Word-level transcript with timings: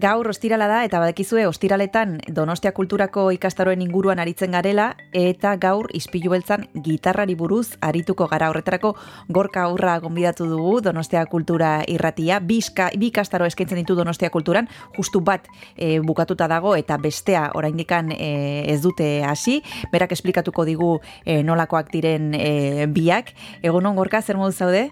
Gaur 0.00 0.30
ostirala 0.30 0.64
da 0.64 0.78
eta 0.86 0.96
badekizue 0.96 1.42
ostiraletan 1.44 2.14
Donostia 2.32 2.70
Kulturako 2.72 3.26
ikastaroen 3.34 3.82
inguruan 3.84 4.18
aritzen 4.22 4.54
garela 4.56 4.94
eta 5.12 5.50
gaur 5.60 5.90
ispilu 5.92 6.30
beltzan 6.32 6.62
gitarrari 6.86 7.34
buruz 7.36 7.74
arituko 7.84 8.24
gara 8.30 8.48
horretarako 8.48 8.94
gorka 9.28 9.66
aurra 9.66 9.98
gonbidatu 10.00 10.46
dugu 10.48 10.80
Donostia 10.80 11.26
Kultura 11.26 11.82
irratia. 11.86 12.38
Bizka, 12.40 12.88
bi 12.96 13.10
ikastaro 13.10 13.44
eskaintzen 13.44 13.82
ditu 13.82 13.98
Donostia 13.98 14.30
Kulturan, 14.32 14.70
justu 14.96 15.20
bat 15.20 15.44
e, 15.76 15.98
bukatuta 16.00 16.48
dago 16.48 16.72
eta 16.80 16.96
bestea 16.96 17.50
oraindikan 17.54 18.08
e, 18.16 18.64
ez 18.72 18.80
dute 18.80 19.22
hasi. 19.28 19.60
Berak 19.92 20.16
esplikatuko 20.16 20.64
digu 20.64 20.94
e, 21.26 21.42
nolakoak 21.44 21.92
diren 21.92 22.32
e, 22.32 22.86
biak. 22.88 23.34
Egunon 23.60 24.00
gorka, 24.00 24.22
zer 24.22 24.40
modu 24.40 24.56
zaude? 24.56 24.88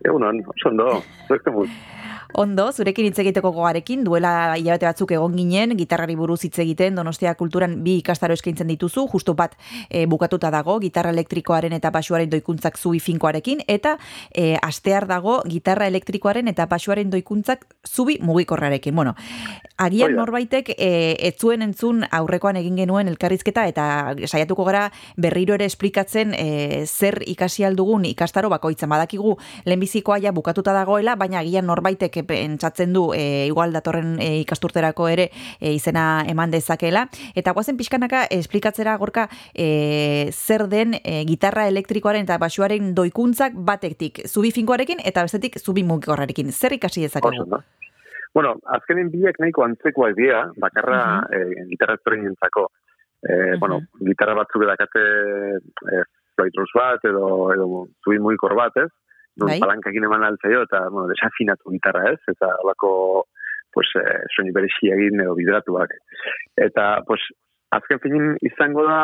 Egunon, 0.00 0.40
oso 0.48 0.72
ondo, 0.72 1.02
Ondo, 2.34 2.70
zurekin 2.72 3.08
hitz 3.08 3.18
egiteko 3.18 3.50
gogarekin, 3.54 4.04
duela 4.06 4.54
hilabete 4.56 4.86
batzuk 4.86 5.10
egon 5.16 5.34
ginen, 5.34 5.74
gitarrari 5.78 6.14
buruz 6.16 6.38
hitz 6.46 6.58
egiten, 6.62 6.94
Donostia 6.94 7.34
Kulturan 7.34 7.80
bi 7.84 7.96
ikastaro 7.98 8.36
eskaintzen 8.36 8.70
dituzu, 8.70 9.06
justu 9.10 9.34
bat 9.34 9.56
e, 9.88 10.04
bukatuta 10.06 10.50
dago, 10.54 10.78
gitarra 10.80 11.10
elektrikoaren 11.10 11.74
eta 11.74 11.90
pasuaren 11.90 12.30
doikuntzak 12.30 12.78
zubi 12.78 13.00
finkoarekin, 13.02 13.64
eta 13.66 13.96
e, 14.30 14.54
astear 14.62 15.08
dago, 15.10 15.40
gitarra 15.50 15.88
elektrikoaren 15.90 16.48
eta 16.52 16.68
pasuaren 16.70 17.10
doikuntzak 17.10 17.66
zubi 17.88 18.18
mugikorrarekin. 18.22 18.94
Bueno, 18.94 19.16
agian 19.76 20.14
norbaitek 20.14 20.72
e, 20.76 20.90
etzuen 21.30 21.66
entzun 21.66 22.04
aurrekoan 22.10 22.60
egin 22.62 22.78
genuen 22.78 23.10
elkarrizketa, 23.10 23.66
eta 23.66 24.14
saiatuko 24.26 24.68
gara 24.68 24.86
berriro 25.16 25.58
ere 25.58 25.66
esplikatzen 25.66 26.34
e, 26.38 26.86
zer 26.86 27.20
ikasi 27.26 27.66
aldugun 27.66 28.06
ikastaro 28.06 28.52
bakoitzen 28.52 28.90
badakigu 28.90 29.36
lehenbizikoa 29.66 30.20
ja 30.22 30.32
bukatuta 30.32 30.72
dagoela, 30.76 31.16
baina 31.18 31.40
agian 31.42 31.66
norbaitek 31.66 32.19
pentsatzen 32.26 32.92
du 32.92 33.10
e, 33.14 33.46
igual 33.46 33.72
datorren 33.72 34.18
e, 34.20 34.40
ikasturterako 34.44 35.08
ere 35.08 35.30
e, 35.60 35.72
izena 35.72 36.24
eman 36.28 36.50
dezakela. 36.50 37.06
Eta 37.34 37.52
guazen 37.56 37.76
pixkanaka 37.76 38.24
esplikatzera 38.30 38.96
gorka 39.00 39.28
e, 39.54 40.30
zer 40.32 40.66
den 40.68 40.94
e, 41.00 41.24
gitarra 41.28 41.66
elektrikoaren 41.68 42.24
eta 42.28 42.38
basuaren 42.38 42.94
doikuntzak 42.94 43.54
batektik 43.54 44.24
zubi 44.26 44.52
finkoarekin 44.52 45.02
eta 45.04 45.26
bestetik 45.26 45.58
zubi 45.58 45.84
mugikorrarekin. 45.84 46.52
Zer 46.52 46.76
ikasi 46.78 47.06
dezakegu? 47.06 47.62
Bueno, 48.34 48.54
azkenen 48.76 49.10
biak 49.10 49.40
nahiko 49.42 49.64
antzekoa 49.64 50.12
dira, 50.14 50.44
bakarra 50.56 51.00
uh 51.18 51.24
-huh. 51.26 51.62
e, 51.64 51.66
gitarra 51.70 51.94
ezberdinentzako. 51.98 52.68
E, 53.22 53.56
bueno, 53.58 53.80
gitarra 53.98 54.34
batzuk 54.34 54.62
edakate 54.62 55.02
e, 55.92 56.02
bat 56.74 57.04
edo, 57.04 57.52
edo 57.52 57.86
zubi 58.04 58.18
mugikor 58.18 58.54
bat, 58.54 58.76
ez? 58.76 58.90
Non 59.40 59.48
bai. 59.50 59.58
palankakin 59.62 60.06
eman 60.06 60.24
altzaio, 60.28 60.62
eta, 60.68 60.84
bueno, 60.92 61.08
desafinatu 61.10 61.72
gitarra 61.72 62.04
ez, 62.12 62.20
eta 62.28 62.52
alako, 62.62 63.26
pues, 63.72 63.88
eh, 64.00 64.20
soñi 64.36 64.52
berexi 64.52 64.92
egin 64.92 65.20
edo 65.24 65.34
bidratuak. 65.38 65.94
Eta, 66.68 67.02
pues, 67.08 67.20
azken 67.70 68.00
finin 68.04 68.36
izango 68.44 68.84
da, 68.84 69.00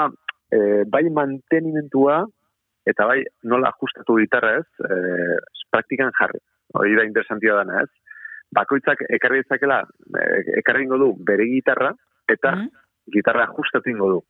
eh, 0.53 0.84
bai 0.87 1.05
mantenimentua, 1.11 2.25
eta 2.87 3.07
bai 3.07 3.23
nola 3.42 3.73
ajustatu 3.75 4.19
gitarra 4.20 4.57
ez, 4.61 4.69
eh, 4.91 5.39
praktikan 5.70 6.12
jarri. 6.19 6.41
Hori 6.75 6.95
da 6.97 7.05
interesantia 7.05 7.55
dana 7.55 7.83
ez. 7.83 7.91
Bakoitzak 8.55 9.03
ekarri 9.19 9.42
ezakela, 9.42 9.83
eh, 10.20 10.59
ekarri 10.62 10.84
ingo 10.84 10.98
du 10.98 11.14
bere 11.19 11.47
gitarra, 11.51 11.95
eta 12.29 12.57
mm 12.57 12.84
gitarra 13.14 13.45
ajustatu 13.47 13.91
ingo 13.91 14.09
du. 14.11 14.20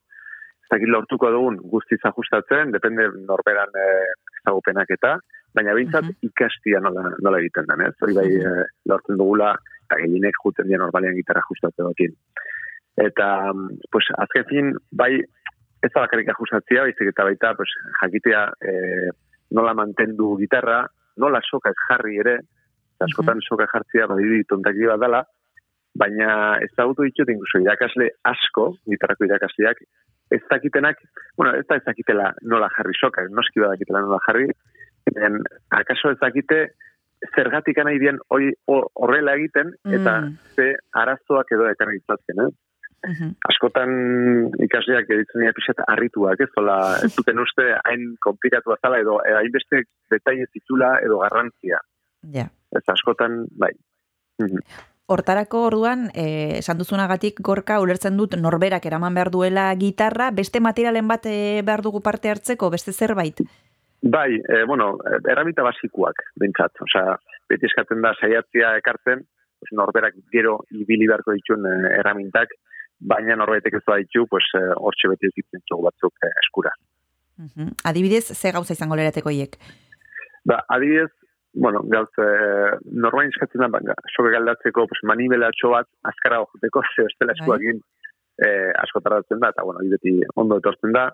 Ez 0.61 0.69
dakit 0.69 0.91
lortuko 0.93 1.31
dugun 1.33 1.57
guztiz 1.73 1.97
ajustatzen, 2.05 2.75
depende 2.75 3.07
norberan 3.25 3.71
eh, 3.73 4.11
ezagupenak 4.43 4.91
eta, 4.99 5.15
baina 5.57 5.75
bintzat 5.75 6.05
uh 6.05 6.11
-huh. 6.11 6.29
ikastia 6.29 6.81
nola, 6.81 7.11
nola 7.25 7.41
egiten 7.41 7.67
den, 7.71 7.87
ez? 7.89 7.95
Hori 8.03 8.15
bai, 8.15 8.29
uh 8.37 8.45
-huh. 8.45 8.65
lortzen 8.91 9.17
dugula, 9.17 9.55
eta 9.87 10.01
gehienek 10.03 10.37
juten 10.45 10.69
dien 10.69 10.83
normalian 10.83 11.15
gitarra 11.15 11.43
ajustatze 11.45 11.83
batin. 11.89 12.13
Eta, 13.09 13.53
pues, 13.93 14.07
azken 14.25 14.45
fin, 14.51 14.75
bai, 14.91 15.13
ez 15.85 15.91
da 15.95 16.01
bakarrik 16.01 16.29
ajustatzea, 16.33 16.83
baizik 16.87 17.13
eta 17.13 17.25
baita, 17.29 17.55
pues, 17.55 17.71
jakitea 18.01 18.43
e, 18.71 18.73
nola 19.57 19.75
mantendu 19.75 20.37
gitarra, 20.41 20.79
nola 21.17 21.41
soka 21.51 21.71
ez 21.71 21.81
jarri 21.89 22.19
ere, 22.25 22.37
askotan 23.01 23.37
uh 23.37 23.41
-huh. 23.41 23.49
soka 23.49 23.67
jartzea, 23.73 24.07
bai, 24.07 24.43
tontaki 24.49 24.89
bat 24.93 25.01
dela, 25.01 25.25
baina 25.97 26.59
ez 26.65 26.73
da 26.77 26.87
ditut, 26.87 27.29
incluso 27.29 27.59
irakasle 27.59 28.11
asko, 28.33 28.77
gitarrako 28.91 29.25
irakasleak, 29.25 29.79
ez 30.31 30.43
dakitenak, 30.51 30.97
bueno, 31.37 31.55
ez 31.55 31.67
da 31.69 31.77
ez 31.77 31.85
dakitela 31.85 32.33
nola 32.43 32.69
jarri 32.77 32.97
soka, 33.01 33.23
noski 33.31 33.61
badakitela 33.61 34.01
nola 34.01 34.19
jarri, 34.27 34.49
en, 35.17 35.41
akaso 35.71 36.13
ezakite 36.15 36.67
zergatik 37.35 37.79
nahi 37.85 37.99
dien 37.99 38.19
horrela 38.29 39.35
egiten 39.39 39.73
eta 39.89 40.21
mm. 40.21 40.33
ze 40.55 40.73
arazoak 40.93 41.53
edo 41.57 41.69
ekarri 41.71 42.01
izatzen, 42.03 42.45
eh? 42.47 42.53
Mhm. 43.07 43.37
Askotan 43.51 43.91
ikasleak 44.65 45.11
editzen 45.15 45.45
dira 45.45 45.55
pixet 45.55 45.83
arrituak, 45.87 46.41
ez 46.43 46.49
zola, 46.57 46.77
ez 47.05 47.13
duten 47.15 47.39
uste 47.39 47.69
hain 47.85 48.09
komplikatu 48.25 48.75
azala 48.75 48.99
edo 49.03 49.21
hain 49.23 49.53
beste 49.55 49.85
detaile 50.11 50.49
zitula 50.53 50.97
edo 51.05 51.21
garrantzia. 51.23 51.79
Ja. 52.35 52.49
Ez 52.75 52.83
askotan, 52.97 53.45
bai. 53.53 53.73
Mhm. 54.43 54.65
Hortarako 55.07 55.61
orduan, 55.69 56.09
eh, 56.19 56.59
esan 56.59 56.79
duzunagatik 56.79 57.39
gorka 57.41 57.79
ulertzen 57.81 58.17
dut 58.19 58.35
norberak 58.35 58.87
eraman 58.87 59.15
behar 59.15 59.31
duela 59.31 59.69
gitarra, 59.79 60.33
beste 60.33 60.59
materialen 60.59 61.07
bat 61.07 61.29
eh, 61.31 61.63
behar 61.63 61.83
dugu 61.83 62.01
parte 62.03 62.33
hartzeko, 62.33 62.71
beste 62.71 62.93
zerbait? 62.93 63.45
Bai, 64.09 64.37
e, 64.39 64.65
bueno, 64.67 64.93
erramita 65.27 65.65
basikuak, 65.67 66.21
bentsat. 66.39 66.79
Osea, 66.85 67.17
beti 67.51 67.67
eskatzen 67.67 68.05
da 68.05 68.13
saiatzia 68.15 68.77
ekartzen, 68.79 69.25
pues, 69.59 69.73
norberak 69.73 70.15
gero 70.33 70.61
ibili 70.71 71.09
beharko 71.11 71.35
dituen 71.35 71.67
e, 71.67 71.75
erramintak, 71.99 72.55
baina 73.01 73.37
norbaitek 73.37 73.79
ez 73.81 73.85
da 73.87 73.99
ditu, 74.03 74.27
pues, 74.31 74.47
e, 74.55 74.63
hortxe 74.77 75.11
beti 75.13 75.31
ezitzen 75.33 75.65
txogu 75.67 75.89
batzuk 75.89 76.23
e, 76.23 76.33
eskura. 76.45 76.75
Uh 77.37 77.69
Adibidez, 77.85 78.33
ze 78.33 78.53
gauza 78.53 78.73
izango 78.73 78.97
lerateko 78.97 79.31
hiek? 79.31 79.59
Ba, 80.49 80.63
adibidez, 80.73 81.11
bueno, 81.53 81.83
gauz, 81.93 82.13
e, 82.23 82.29
norbain 82.93 83.33
eskatzen 83.33 83.65
da, 83.65 83.69
baina, 83.73 83.97
soke 84.15 84.31
galdatzeko, 84.33 84.87
pues, 84.87 85.03
manibela 85.05 85.51
bat, 85.73 85.89
azkara 86.03 86.41
hojuteko, 86.45 86.83
ze 86.95 87.09
estela 87.11 87.33
bai. 87.33 87.41
eskuakin, 87.41 87.83
e, 88.39 88.49
asko 88.85 89.01
tardatzen 89.01 89.41
da, 89.41 89.51
eta, 89.51 89.65
bueno, 89.65 89.81
beti 89.91 90.21
ondo 90.37 90.59
etortzen 90.63 90.93
da. 90.93 91.11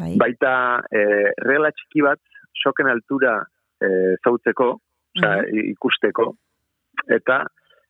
Bai. 0.00 0.14
Baita, 0.18 0.52
e, 0.90 1.32
regla 1.44 1.70
txiki 1.72 2.02
bat, 2.02 2.20
soken 2.62 2.88
altura 2.88 3.38
e, 3.80 3.88
zautzeko, 4.24 4.72
oza, 5.16 5.32
ikusteko, 5.72 6.34
eta 7.08 7.44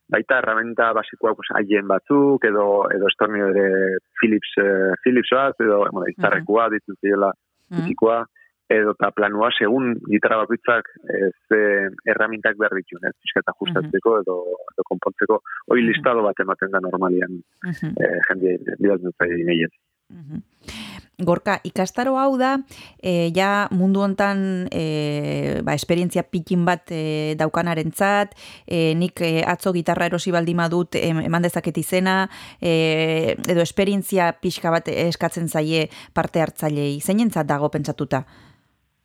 baita 0.09 0.39
herramienta 0.39 0.93
basikoa 0.95 1.35
pues, 1.35 1.51
haien 1.59 1.89
batzuk, 1.91 2.45
edo, 2.47 2.87
edo 2.95 3.09
estornio 3.11 3.51
ere 3.51 3.99
Philips, 4.21 4.55
eh, 4.63 4.95
Philips 5.03 5.33
bat, 5.35 5.61
edo 5.61 5.83
bueno, 5.91 6.07
izarrekoa, 6.13 6.67
uh 6.67 6.69
-huh. 6.69 6.75
ditzen 6.75 6.97
zirela, 7.01 7.33
uh 7.71 8.25
edo 8.69 8.91
eta 8.97 9.13
planua, 9.15 9.51
segun 9.55 9.93
gitarra 10.11 10.41
bakoitzak 10.43 10.89
ez 11.17 11.37
eh, 11.55 11.87
erramintak 12.13 12.57
behar 12.59 12.75
ditu, 12.75 12.99
ez, 12.99 13.15
fisketa 13.23 13.53
justatzeko 13.61 14.17
edo, 14.23 14.37
edo 14.73 14.83
konpontzeko, 14.89 15.39
hoi 15.71 15.83
listado 15.83 16.25
bat 16.27 16.41
ematen 16.41 16.71
da 16.75 16.81
normalian 16.81 17.33
uh 17.39 17.71
-huh. 17.71 17.93
eh, 18.03 18.19
jende 18.29 18.59
bidaltzen 18.81 19.13
zaila 19.19 20.86
Gorka, 21.17 21.55
ikastaro 21.65 22.19
hau 22.21 22.37
da, 22.37 22.59
e, 23.01 23.31
ja 23.33 23.69
mundu 23.73 24.03
hontan 24.05 24.69
e, 24.69 25.63
ba, 25.65 25.73
esperientzia 25.73 26.27
pikin 26.29 26.67
bat 26.69 26.93
e, 26.93 27.33
daukanaren 27.41 27.89
zat, 27.97 28.35
e, 28.69 28.93
nik 28.93 29.23
e, 29.25 29.41
atzo 29.41 29.73
gitarra 29.73 30.11
erosi 30.11 30.35
baldima 30.35 30.67
dut 30.69 30.99
eman 31.01 31.47
dezaket 31.47 31.81
izena, 31.81 32.19
e, 32.61 33.33
edo 33.49 33.65
esperientzia 33.65 34.35
pixka 34.43 34.75
bat 34.75 34.91
eskatzen 34.93 35.49
zaie 35.49 35.87
parte 36.13 36.45
hartzailei. 36.45 37.01
Zein 37.01 37.25
entzat 37.25 37.49
dago 37.49 37.73
pentsatuta? 37.73 38.21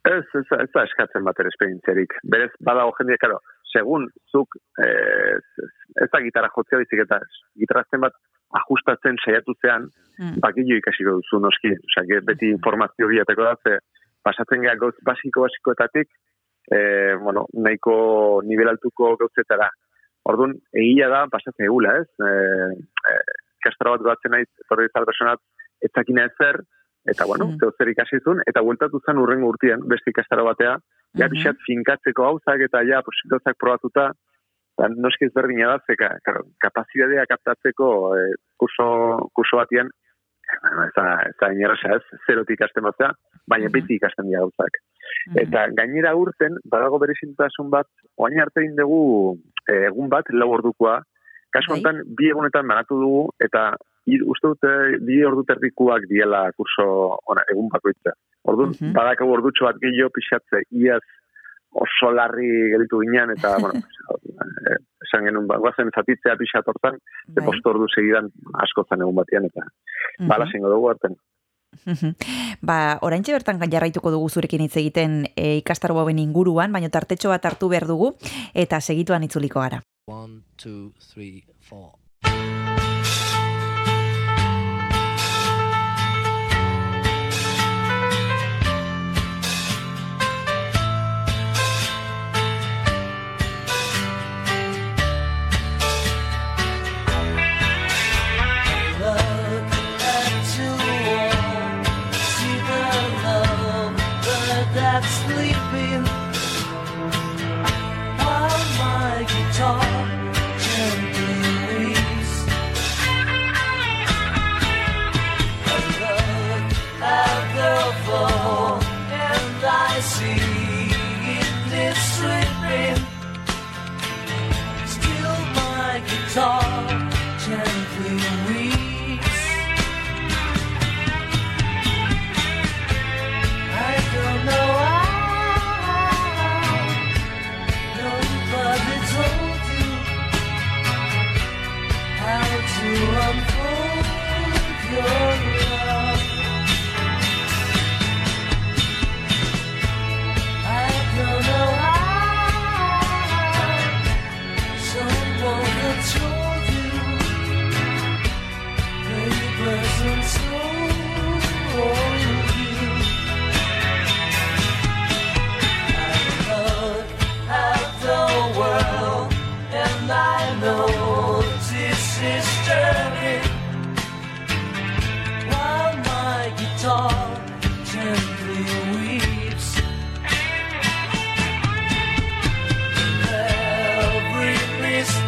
Ez, 0.04 0.26
ez, 0.36 0.44
ez 0.58 0.68
eskatzen 0.84 1.24
bat 1.24 1.40
esperientziarik. 1.40 2.12
Berez, 2.28 2.50
badago 2.60 2.92
jendea, 2.98 3.22
karo, 3.24 3.40
segun 3.72 4.10
zuk 4.28 4.60
e, 4.76 4.90
ez 6.02 6.10
da 6.12 6.20
gitarra 6.20 6.52
jotzea 6.52 6.84
bizik 6.84 7.06
eta 7.06 7.22
gitarrazten 7.56 8.04
bat 8.04 8.20
ajustatzen 8.60 9.18
saiatu 9.24 9.54
zean, 9.60 9.88
mm. 10.18 10.40
bakillo 10.44 10.78
ikasiko 10.80 11.18
duzu 11.20 11.40
noski. 11.42 11.72
Osa, 11.88 12.04
beti 12.28 12.50
informazio 12.52 13.08
biateko 13.10 13.46
da, 13.48 13.54
ze 13.62 13.78
pasatzen 14.22 14.62
gara 14.64 14.78
gauz 14.80 14.94
basiko 15.06 15.46
basikoetatik, 15.46 16.10
e, 16.70 16.78
bueno, 17.22 17.46
nahiko 17.54 17.94
nivel 18.46 18.72
altuko 18.72 19.16
gauzetara. 19.20 19.70
Orduan, 20.30 20.54
egia 20.78 21.08
da, 21.10 21.24
pasatzen 21.30 21.66
egula, 21.66 21.96
ez? 22.02 22.08
E, 22.22 22.30
e, 23.10 23.16
bat 23.82 24.06
batzen 24.06 24.32
nahi, 24.34 24.46
zorri 24.68 24.88
izan 24.90 25.06
personat, 25.06 25.40
ez 25.82 25.90
dakina 25.94 26.26
ezer, 26.30 26.60
eta 27.08 27.26
bueno, 27.26 27.48
mm. 27.50 27.72
zer 27.78 27.90
ikasi 27.90 28.20
zuen, 28.22 28.42
eta 28.46 28.62
bueltatu 28.62 29.00
zen 29.06 29.18
urrengo 29.18 29.50
urtien, 29.54 29.82
beste 29.90 30.10
ikastara 30.10 30.44
batea, 30.46 30.76
ja, 31.18 31.26
mm 31.28 31.34
-hmm. 31.34 31.58
finkatzeko 31.66 32.24
hauzak, 32.24 32.60
eta 32.60 32.82
ja, 32.86 33.02
pues, 33.02 33.18
probatuta, 33.58 34.12
Ba, 34.78 34.88
noski 34.88 35.28
ez 35.28 35.34
berdina 35.34 35.74
da, 35.74 35.80
zeka, 35.86 36.14
kapazitatea 36.64 37.26
kaptatzeko 37.28 37.88
e, 38.16 38.22
kurso, 38.60 38.86
kurso 39.36 39.60
batien, 39.60 39.90
ez 40.52 40.92
da, 40.96 41.06
ez 41.28 41.36
da 41.40 41.50
inerresa 41.52 41.96
ez, 41.96 42.20
zerotik 42.26 42.58
ikasten 42.58 42.84
batzea, 42.86 43.12
baina 43.48 43.68
mm 43.68 43.76
beti 43.76 43.96
ikasten 43.98 44.28
dira 44.28 44.42
gauzak. 44.44 44.80
Eta 45.44 45.66
gainera 45.76 46.14
urten, 46.16 46.58
badago 46.64 46.98
bere 47.02 47.14
bat, 47.70 47.88
oain 48.16 48.40
arte 48.40 48.66
dugu 48.76 49.38
egun 49.68 50.08
bat, 50.08 50.28
lau 50.32 50.50
ordukoa, 50.56 51.02
kasu 51.52 51.80
bai. 51.82 51.94
bi 52.18 52.30
egunetan 52.30 52.66
banatu 52.66 53.00
dugu, 53.00 53.22
eta 53.40 53.72
ir, 54.06 54.22
uste 54.26 54.48
dute 54.48 54.72
bi 55.06 55.22
ordu 55.24 55.44
terdikuak 55.44 56.08
diela 56.10 56.50
kurso 56.56 57.18
ona, 57.26 57.44
egun 57.52 57.68
bakoitza. 57.68 58.12
Ordu, 58.44 58.62
uh 58.70 58.72
-huh. 58.72 58.92
badako 58.92 59.30
ordutxo 59.36 59.64
bat 59.64 59.76
gehiago 59.78 60.10
pixatze, 60.10 60.64
iaz 60.70 61.02
oso 61.72 62.10
larri 62.12 62.48
gelitu 62.72 63.00
ginean, 63.00 63.32
eta, 63.36 63.56
bueno, 63.62 63.80
eh, 63.80 64.78
esan 65.06 65.28
genuen, 65.28 65.46
ba, 65.48 65.58
guazen 65.62 65.92
zatitzea 65.94 66.36
pixat 66.40 66.68
hortan, 66.68 66.98
bai. 67.28 67.44
posto 67.44 67.74
ordu 67.74 67.88
segidan 67.88 68.30
asko 68.64 68.86
zen 68.88 69.04
egun 69.06 69.20
batean, 69.20 69.48
eta 69.50 69.64
uh 69.64 69.68
-huh. 69.68 70.28
bala 70.28 70.48
zingo 70.50 70.68
dugu 70.72 70.90
hartan. 70.90 71.16
Ba, 72.60 72.98
orain 73.00 73.22
bertan 73.26 73.58
jarraituko 73.70 74.10
dugu 74.10 74.28
zurekin 74.28 74.60
hitz 74.60 74.76
egiten 74.76 75.24
e, 75.36 75.56
ikastaru 75.56 75.98
hauen 75.98 76.18
inguruan, 76.18 76.72
baina 76.72 76.90
tartetxo 76.90 77.28
bat 77.32 77.44
hartu 77.44 77.68
behar 77.68 77.86
dugu, 77.86 78.14
eta 78.54 78.80
segituan 78.80 79.22
itzuliko 79.22 79.60
gara. 79.60 79.80
One, 80.06 80.42
two, 80.56 80.92
three, 80.98 81.44
four. 81.60 81.96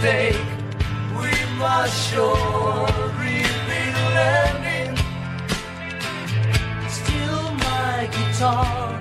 mistake 0.05 0.37
we 1.19 1.31
must 1.59 2.11
surely 2.11 3.41
be 3.69 3.83
learning. 4.15 4.97
Still 6.89 7.43
my 7.65 8.09
guitar. 8.12 8.94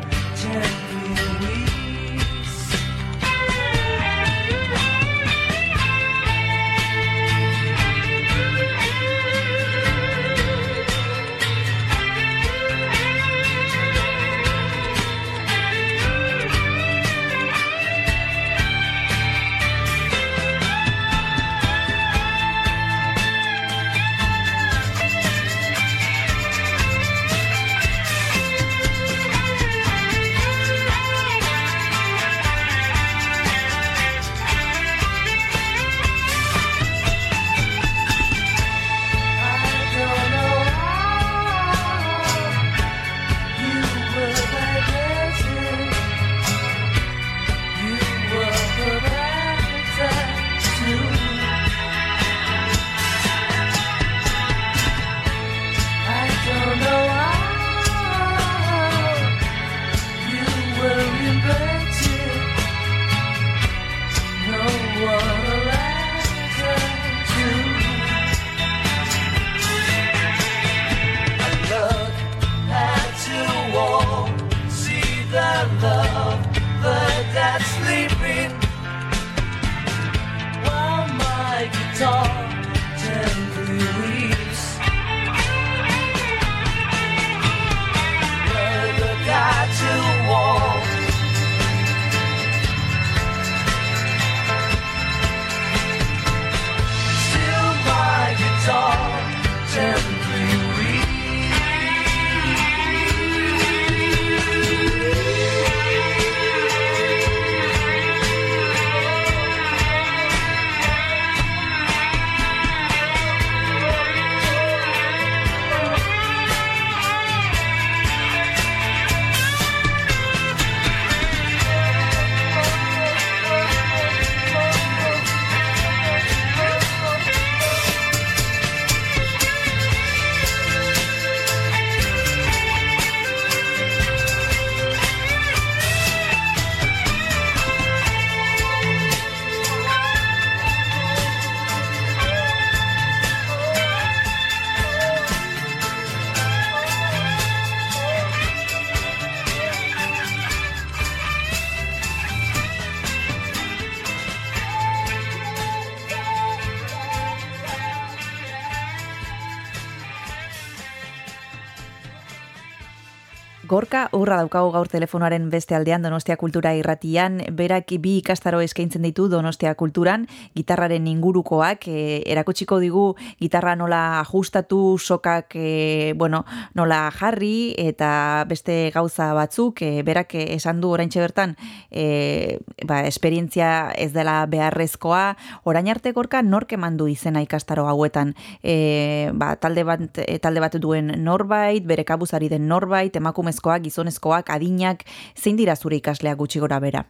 Gorka 163.74 164.04
urra 164.14 164.36
daukagu 164.38 164.70
gaur 164.70 164.86
telefonoaren 164.86 165.48
beste 165.50 165.74
aldean 165.74 166.04
Donostia 166.06 166.36
Kultura 166.38 166.76
irratian, 166.78 167.40
berak 167.58 167.90
bi 168.04 168.20
ikastaro 168.20 168.60
eskaintzen 168.62 169.02
ditu 169.02 169.24
Donostia 169.32 169.72
Kulturan, 169.74 170.28
gitarraren 170.54 171.08
ingurukoak, 171.10 171.88
e, 171.90 172.04
erakutsiko 172.30 172.78
digu 172.78 173.06
gitarra 173.42 173.74
nola 173.74 174.20
ajustatu, 174.20 175.00
sokak 175.00 175.56
e, 175.58 176.14
bueno, 176.16 176.44
nola 176.78 177.00
jarri, 177.18 177.74
eta 177.82 178.46
beste 178.46 178.92
gauza 178.94 179.32
batzuk, 179.34 179.82
e, 179.82 180.04
berak 180.06 180.36
esan 180.44 180.78
du 180.78 180.94
orain 180.94 181.10
bertan 181.10 181.58
e, 181.90 182.60
ba, 182.86 183.02
esperientzia 183.10 183.90
ez 183.98 184.12
dela 184.14 184.46
beharrezkoa, 184.46 185.36
orain 185.64 185.90
arte 185.90 186.12
gorka 186.14 186.44
nork 186.44 186.78
emandu 186.78 187.08
izena 187.08 187.42
ikastaro 187.42 187.88
hauetan, 187.90 188.36
e, 188.62 189.32
ba, 189.34 189.56
talde, 189.56 189.84
bat, 189.84 190.06
e, 190.28 190.38
talde 190.38 190.62
bat 190.62 190.78
duen 190.78 191.10
norbait, 191.26 191.82
bere 191.82 192.06
kabuzari 192.06 192.54
den 192.54 192.70
norbait, 192.70 193.16
emakumezko 193.18 193.63
emakumezkoak, 193.64 193.84
gizonezkoak, 193.84 194.50
adinak, 194.50 195.04
zein 195.36 195.58
dira 195.58 195.76
zure 195.76 195.98
ikasleak 195.98 196.38
gutxi 196.38 196.60
gora 196.60 196.80
bera? 196.80 197.04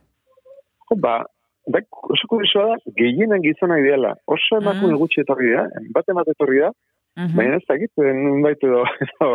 Ba, 0.95 1.25
ba 1.67 1.79
oso 2.09 2.27
kurisoa 2.27 2.65
da, 2.67 2.77
gehienen 2.95 3.41
gizona 3.41 3.79
ideala. 3.79 4.15
Oso 4.27 4.59
emakume 4.59 4.93
mm. 4.93 4.99
gutxi 4.99 5.21
etorri 5.21 5.53
da, 5.53 5.67
bat 5.93 6.09
emat 6.09 6.27
etorri 6.27 6.59
da, 6.59 6.71
mm 7.17 7.25
-hmm. 7.25 7.35
baina 7.35 7.55
ez 7.55 7.65
dakit, 7.67 7.91
nun 7.97 8.41
baitu 8.41 8.67
edo, 8.67 8.83
edo, 9.05 9.29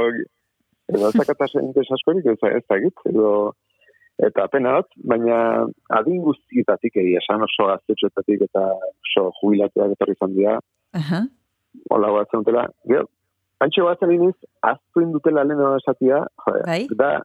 edo 0.94 1.10
zakataz 1.10 1.54
entes 1.54 1.90
askorik, 1.90 2.26
ez, 2.26 2.38
ez 2.42 2.64
dakit, 2.68 2.94
edo, 3.10 3.52
eta 4.18 4.48
pena 4.48 4.78
bat, 4.78 4.86
baina 5.04 5.66
adin 5.88 6.22
guztietatik 6.22 6.96
egia, 6.96 7.18
esan 7.18 7.42
oso 7.42 7.66
gaztetxoetatik 7.66 8.42
eta 8.48 8.62
oso 8.78 9.30
jubilatuak 9.40 9.92
etorri 9.92 10.14
zandia, 10.18 10.60
uh 10.94 11.10
-huh. 11.10 11.26
Ola, 11.90 12.08
guatzen 12.10 12.40
dutela, 12.40 12.64
Antxe 13.64 13.82
batzen 13.82 14.12
iniz, 14.14 14.36
aztu 14.62 15.02
indutela 15.02 15.42
lehen 15.46 15.64
esatia, 15.80 16.22
bai? 16.46 16.84
da, 17.00 17.16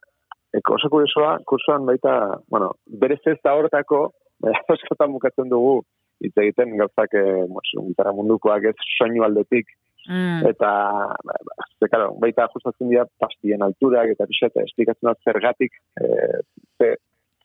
eko 0.58 0.76
oso 0.78 0.90
kuriosoa, 0.90 1.36
kursoan 1.50 1.86
baita, 1.86 2.14
bueno, 2.50 2.72
berez 3.02 3.20
ez 3.30 3.38
da 3.44 3.54
horretako, 3.54 4.08
baina 4.44 4.62
askotan 4.74 5.14
bukatzen 5.14 5.50
dugu, 5.52 5.82
hitz 6.24 6.34
egiten 6.40 6.76
gauzak, 6.80 7.14
eh, 7.18 7.46
gitarra 7.88 8.14
mundukoak 8.16 8.66
ez 8.70 8.76
soinu 8.96 9.24
aldetik, 9.26 9.70
mm. 10.08 10.44
eta, 10.50 10.70
ba, 11.30 11.38
ba, 11.50 11.56
ze, 11.78 11.88
karo, 11.92 12.12
baita 12.22 12.48
ajustatzen 12.48 12.90
dira 12.90 13.06
pastien 13.22 13.62
alturak, 13.66 14.14
eta 14.14 14.26
pixeta, 14.30 14.66
esplikatzen 14.66 15.10
dut 15.10 15.30
zergatik, 15.30 15.78
eh, 16.02 16.42
ze, 16.78 16.96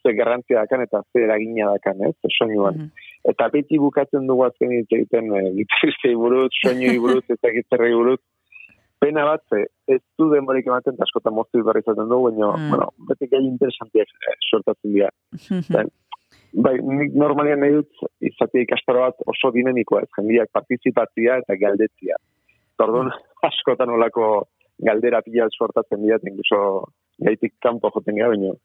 ze 0.02 0.16
garrantzia 0.18 0.64
dakan, 0.64 0.88
eta 0.88 1.04
ze 1.12 1.26
eragina 1.28 1.70
dakan, 1.76 2.08
ez, 2.10 2.16
ze 2.24 2.34
soinuan. 2.40 2.86
Mm 2.88 3.08
Eta 3.30 3.50
beti 3.52 3.76
bukatzen 3.78 4.30
dugu 4.30 4.46
azken 4.46 4.72
hitz 4.72 4.88
egiten, 4.96 5.26
eh, 5.36 5.50
gitarristei 5.58 6.14
buruz, 6.16 6.48
soinu 6.64 6.94
buruz, 7.04 7.26
eta 7.36 7.52
gitarrei 7.52 7.92
buruz, 7.94 8.22
pena 9.00 9.26
bat, 9.28 9.44
ez 9.88 10.02
du 10.20 10.28
denborik 10.34 10.68
ematen, 10.68 10.98
eta 10.98 11.08
askotan 11.08 11.36
moztu 11.36 11.64
berri 11.66 11.82
zaten 11.86 12.10
dugu, 12.12 12.30
baina, 12.30 12.52
mm. 12.56 12.70
bueno, 12.74 12.90
beti 13.10 13.30
gai 13.32 13.42
interesantiak 13.46 14.12
eh, 14.28 14.36
sortatzen 14.52 14.94
dira. 14.96 15.10
Bai, 16.66 16.74
nik 16.82 17.14
normalian 17.14 17.60
nahi 17.62 17.76
dut, 17.76 18.06
izatea 18.26 18.66
ikastaro 18.66 19.04
bat 19.06 19.20
oso 19.30 19.52
dinamikoa, 19.54 20.02
ez 20.06 20.10
jendiak 20.18 20.50
partizipatzia 20.56 21.38
eta 21.44 21.58
galdetzia. 21.62 22.18
Tordun, 22.82 23.12
mm. 23.12 23.28
askotan 23.50 23.94
olako 23.94 24.30
galdera 24.86 25.22
pila 25.26 25.50
sortatzen 25.54 26.02
dira, 26.06 26.18
incluso 26.26 26.60
gaitik 27.22 27.54
kanpo 27.62 27.92
joten 27.94 28.18
gara, 28.18 28.34
baina, 28.34 28.56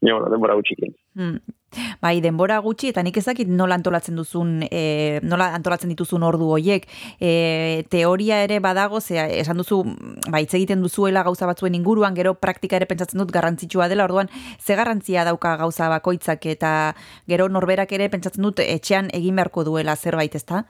baina, 0.00 0.28
denbora 0.30 0.54
gutxikin. 0.54 0.94
Mm. 1.18 1.56
Bai, 2.00 2.14
denbora 2.24 2.58
gutxi 2.64 2.88
eta 2.92 3.02
nik 3.04 3.18
ezakit 3.20 3.48
nola 3.52 3.76
antolatzen 3.76 4.16
duzun, 4.16 4.62
e, 4.70 5.18
nola 5.26 5.50
antolatzen 5.56 5.90
dituzun 5.92 6.24
ordu 6.24 6.48
hoiek. 6.54 6.86
E, 7.20 7.84
teoria 7.92 8.40
ere 8.44 8.60
badago, 8.64 9.00
ze 9.00 9.18
esan 9.40 9.60
duzu, 9.60 9.82
bai, 10.30 10.44
egiten 10.46 10.80
duzuela 10.82 11.22
gauza 11.26 11.46
batzuen 11.50 11.76
inguruan, 11.76 12.16
gero 12.16 12.34
praktika 12.40 12.78
ere 12.78 12.88
pentsatzen 12.88 13.20
dut 13.20 13.34
garrantzitsua 13.34 13.88
dela, 13.88 14.06
orduan 14.08 14.30
ze 14.58 14.78
garrantzia 14.78 15.26
dauka 15.28 15.56
gauza 15.60 15.90
bakoitzak 15.92 16.46
eta 16.46 16.94
gero 17.28 17.48
norberak 17.48 17.92
ere 17.92 18.08
pentsatzen 18.08 18.48
dut 18.48 18.64
etxean 18.64 19.12
egin 19.12 19.36
beharko 19.36 19.66
duela 19.68 19.96
zerbait, 19.96 20.34
ezta? 20.34 20.64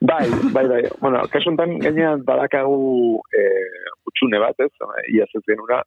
Bai, 0.00 0.28
bai, 0.52 0.66
bai. 0.68 0.82
Bueno, 1.00 1.20
kasu 1.32 1.50
enten 1.52 1.78
gainean 1.80 2.24
badakagu 2.24 3.20
e, 3.36 3.44
utxune 4.08 4.40
bat, 4.40 4.58
ez? 4.60 4.72
Ia 5.12 5.28
ez 5.28 5.44
genura. 5.46 5.82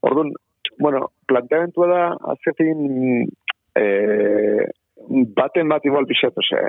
Orduan, 0.00 0.32
bueno, 0.78 1.10
planteamentua 1.26 1.86
da, 1.90 2.02
azketin, 2.34 3.28
e, 3.76 3.84
baten 5.36 5.70
bat 5.72 5.84
igual 5.88 6.06
pixat, 6.06 6.36
ose, 6.38 6.60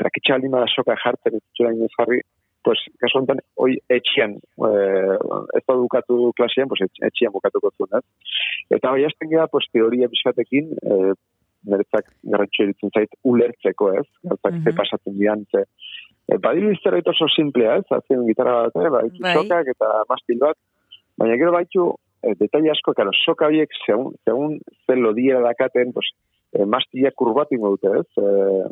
trakitxa 0.00 0.38
lima 0.42 0.64
da 0.64 0.70
soka 0.72 0.96
jartzen, 1.02 1.38
ez 1.38 1.58
zura 1.58 1.72
inez 1.74 1.92
jarri, 1.96 2.20
pues, 2.66 2.82
kasu 3.02 3.22
enten, 3.22 3.40
oi, 3.62 3.76
etxian, 3.94 4.36
e, 4.68 4.70
ez 5.58 5.62
da 5.62 5.76
dukatu 5.78 6.32
klasean, 6.38 6.68
pues, 6.72 6.82
etxian 7.08 7.34
bukatuko 7.34 7.70
zuen, 7.76 8.00
ez? 8.00 8.30
Eta 8.78 8.90
hoi 8.90 9.06
hasten 9.06 9.30
gara, 9.30 9.46
pues, 9.52 9.68
teoria 9.72 10.10
pixatekin, 10.10 10.72
e, 10.82 11.14
niretzak 11.66 12.10
garrantxo 12.32 12.64
eritzen 12.66 12.92
zait, 12.94 13.14
ulertzeko, 13.24 13.92
ez? 14.00 14.06
Gartzak 14.24 14.52
mm 14.52 14.58
-hmm. 14.58 14.64
ze 14.64 14.78
pasatzen 14.80 15.18
dian, 15.18 15.44
ze, 15.50 15.64
e, 16.28 16.38
badiru 16.38 16.72
iztera 16.72 17.00
oso 17.14 17.28
simplea, 17.28 17.76
ez? 17.76 17.86
Azien 17.90 18.26
gitarra 18.26 18.66
bat, 18.66 18.76
eh? 18.82 18.90
Baitu 18.98 19.22
bai. 19.22 19.34
sokak 19.34 19.70
eta 19.74 19.92
mastil 20.10 20.38
bat, 20.42 20.58
baina 21.18 21.38
gero 21.40 21.52
baitu 21.52 21.94
eh, 22.26 22.34
detalle 22.40 22.72
asko, 22.72 22.94
claro, 22.94 23.12
soka 23.24 23.48
biek, 23.52 23.72
segun, 23.84 24.14
segun 24.26 24.58
zen 24.86 25.02
lodiera 25.02 25.40
dakaten, 25.44 25.92
pues, 25.92 26.10
eh, 26.52 26.66
mastia 26.66 27.12
kurbatu 27.14 27.56
ingo 27.56 27.76
dute, 27.76 27.92
ez? 28.00 28.08
Eh, 28.22 28.66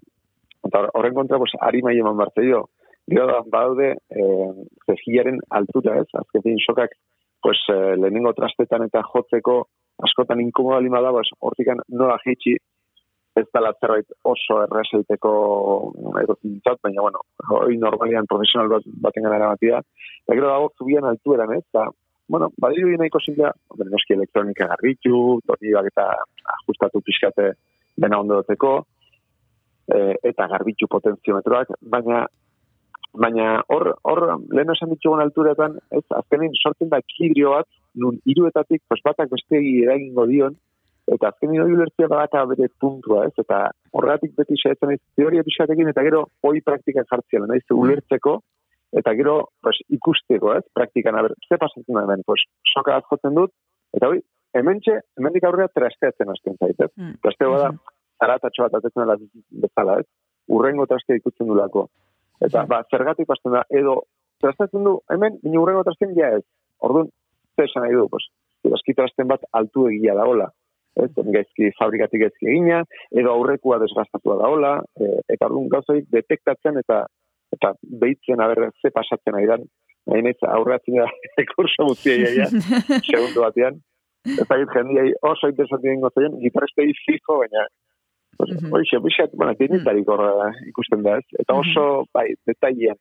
eta 0.66 0.88
horren 0.94 1.14
kontra, 1.14 1.38
pues, 1.38 1.54
ari 1.60 1.82
mai 1.82 1.96
eman 1.98 2.16
bartzeio, 2.16 2.66
gero 3.08 3.26
da, 3.28 3.88
eh, 4.10 4.52
zehilaren 4.86 5.40
altuta, 5.50 5.96
ez? 6.00 6.08
Azketin 6.14 6.58
sokak, 6.58 6.90
pues, 7.42 7.58
eh, 7.68 7.96
lehenengo 7.96 8.32
trastetan 8.32 8.84
eta 8.84 9.02
jotzeko, 9.02 9.66
askotan 10.02 10.40
inkomoda 10.40 10.80
lima 10.80 11.00
da, 11.00 11.10
pues, 11.12 11.30
hortikan 11.40 11.78
nola 11.88 12.18
jeitsi, 12.24 12.56
ez 13.36 13.46
da 13.52 13.72
zerbait 13.80 14.06
oso 14.30 14.60
errezeiteko 14.62 15.30
erotintzat, 16.22 16.78
baina, 16.82 17.02
bueno, 17.02 17.22
hori 17.50 17.78
normalian 17.78 18.28
profesional 18.30 18.68
bat, 18.70 18.86
baten 19.06 19.26
gana 19.26 19.40
eramatia. 19.40 19.80
Eta 20.24 20.36
gero 20.38 20.52
dago, 20.52 20.70
zubian 20.78 21.08
altueran, 21.08 21.52
ez? 21.56 21.64
Eta, 21.66 21.88
bueno, 22.28 22.50
badiru 22.60 22.90
dina 22.90 23.06
iko 23.06 23.20
simplea, 23.20 23.52
noski 23.90 24.16
elektronika 24.16 24.68
garritu, 24.72 25.40
tornibak 25.46 25.90
eta 25.92 26.08
ajustatu 26.58 27.02
pixkate 27.04 27.52
dena 28.00 28.20
ondo 28.20 28.40
duteko, 28.40 28.78
e, 29.92 30.16
eta 30.30 30.48
garbitu 30.50 30.88
potenziometroak, 30.90 31.76
baina 31.80 32.24
baina 33.14 33.62
hor, 33.70 33.92
hor 34.02 34.22
lehen 34.50 34.72
esan 34.74 34.90
ditugun 34.90 35.22
alturetan, 35.22 35.76
ez, 35.94 36.02
azkenin 36.18 36.54
sortzen 36.58 36.90
da 36.90 36.98
ekilibrio 37.02 37.52
bat, 37.54 37.68
nun 37.94 38.18
iruetatik, 38.26 38.82
pues 38.88 39.02
batak 39.06 39.30
beste 39.30 39.60
eragingo 39.60 40.26
dion, 40.30 40.56
eta 41.14 41.30
azkenin 41.30 41.62
hori 41.62 41.76
ulertzea 41.76 42.08
badaka 42.10 42.42
bere 42.50 42.68
puntua, 42.80 43.28
ez, 43.28 43.34
eta 43.38 43.68
horregatik 43.92 44.34
beti 44.40 44.58
xaetzen 44.58 44.96
ez, 44.96 45.00
teoria 45.20 45.46
pixatekin, 45.46 45.92
eta 45.92 46.02
gero 46.06 46.24
hoi 46.42 46.60
praktika 46.66 47.06
jartzea, 47.10 47.44
nahiz, 47.46 47.64
ulertzeko, 47.70 48.40
eta 48.98 49.14
gero 49.18 49.36
pues, 49.62 49.80
ikusteko, 49.92 50.54
ez, 50.58 50.64
praktikan, 50.74 51.18
aber, 51.18 51.34
ze 51.48 51.58
pasatzen 51.58 51.96
da 51.96 52.04
hemen, 52.04 52.22
pues, 52.26 52.44
soka 52.72 52.94
bat 52.96 53.08
jotzen 53.10 53.34
dut, 53.34 53.52
eta 53.96 54.10
hoi, 54.10 54.20
hemen 54.54 54.80
txe, 54.84 55.00
hemen 55.18 55.38
aurrera 55.42 55.68
trasteatzen 55.74 56.30
azten 56.30 56.58
zaitez. 56.60 56.90
Mm. 56.96 57.18
Trasteo 57.24 57.52
bada, 57.54 57.72
aratatxo 58.24 58.66
bat 58.66 58.78
atetzen 58.78 59.02
dela 59.02 59.18
bezala, 59.66 59.98
ez, 60.02 60.08
urrengo 60.54 60.86
trastea 60.86 61.18
ikutzen 61.18 61.50
du. 61.50 61.58
Eta, 61.58 62.62
mm. 62.62 62.68
ba, 62.70 62.82
zergatik 62.90 63.28
pasten 63.30 63.56
da, 63.56 63.64
edo, 63.70 64.02
trasteatzen 64.42 64.86
du, 64.86 64.98
hemen, 65.10 65.40
bine 65.42 65.60
urrengo 65.60 65.84
trasteen 65.86 66.14
ja 66.18 66.34
ez. 66.38 66.44
Orduan, 66.84 67.10
ze 67.56 67.66
esan 67.66 67.86
nahi 67.86 67.96
du, 67.96 68.06
pues, 68.12 68.28
eski 68.78 68.94
trasten 68.94 69.28
bat 69.30 69.42
altu 69.52 69.88
egia 69.90 70.14
da 70.18 70.28
hola. 70.28 70.50
Ez, 70.94 71.10
gaizki 71.18 71.72
fabrikatik 71.74 72.22
gaizki 72.22 72.46
egina, 72.46 72.84
edo 73.10 73.32
aurrekua 73.32 73.80
desgastatua 73.82 74.36
da 74.38 74.50
hola, 74.50 74.74
e, 74.94 75.08
eta 75.34 75.48
orduan 75.48 75.66
gauzaik 75.72 76.06
detektatzen 76.14 76.78
eta 76.78 77.02
eta 77.54 77.74
behitzen 78.02 78.42
aber 78.44 78.70
ze 78.80 78.90
pasatzen 78.90 79.38
ari 79.38 79.50
dan, 79.52 79.64
nahi 80.10 80.26
nahi 80.26 80.50
aurreatzen 80.56 81.00
da 81.00 81.08
kurso 81.54 81.88
guztia 81.90 82.16
iaia, 82.16 82.50
segundu 83.10 83.46
batean, 83.46 83.80
eta 84.42 84.60
git 84.60 84.76
jendiai 84.76 85.08
oso 85.32 85.50
interesanti 85.52 85.90
dengo 85.92 86.12
zein, 86.18 86.38
gitarrestei 86.44 86.92
fijo, 87.06 87.40
baina 87.44 87.66
Pues, 88.36 88.50
uh 88.50 88.56
-huh. 88.56 88.72
Oixe, 88.76 88.98
bixat, 88.98 89.30
bueno, 89.38 89.52
ikusten 90.68 91.02
da, 91.02 91.18
ez? 91.18 91.26
Eta 91.38 91.54
oso, 91.54 92.04
bai, 92.12 92.34
detailean, 92.46 92.96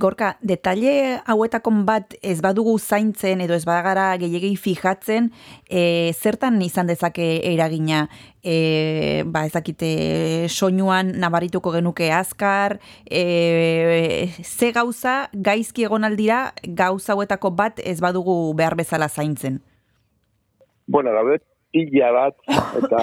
Gorka, 0.00 0.38
detalle 0.40 1.20
hauetakon 1.28 1.82
bat 1.84 2.14
ez 2.24 2.38
badugu 2.40 2.78
zaintzen 2.78 3.42
edo 3.44 3.52
ez 3.52 3.66
bagara 3.68 4.06
gehiagei 4.16 4.54
fijatzen, 4.56 5.28
e, 5.68 6.12
zertan 6.16 6.56
izan 6.64 6.88
dezake 6.88 7.26
eragina? 7.52 8.06
E, 8.40 9.20
ba, 9.28 9.44
ezakite 9.50 10.48
soinuan 10.48 11.12
nabarituko 11.20 11.74
genuke 11.76 12.08
azkar, 12.16 12.78
e, 13.04 14.30
ze 14.40 14.72
gauza 14.72 15.28
gaizki 15.34 15.84
egon 15.84 16.08
aldira 16.08 16.54
gauza 16.64 17.12
hauetako 17.12 17.52
bat 17.52 17.84
ez 17.84 17.98
badugu 18.00 18.54
behar 18.56 18.78
bezala 18.80 19.10
zaintzen? 19.10 19.60
Bueno, 20.88 21.12
da 21.12 21.36
pila 21.70 22.12
bat, 22.16 22.36
eta, 22.80 23.02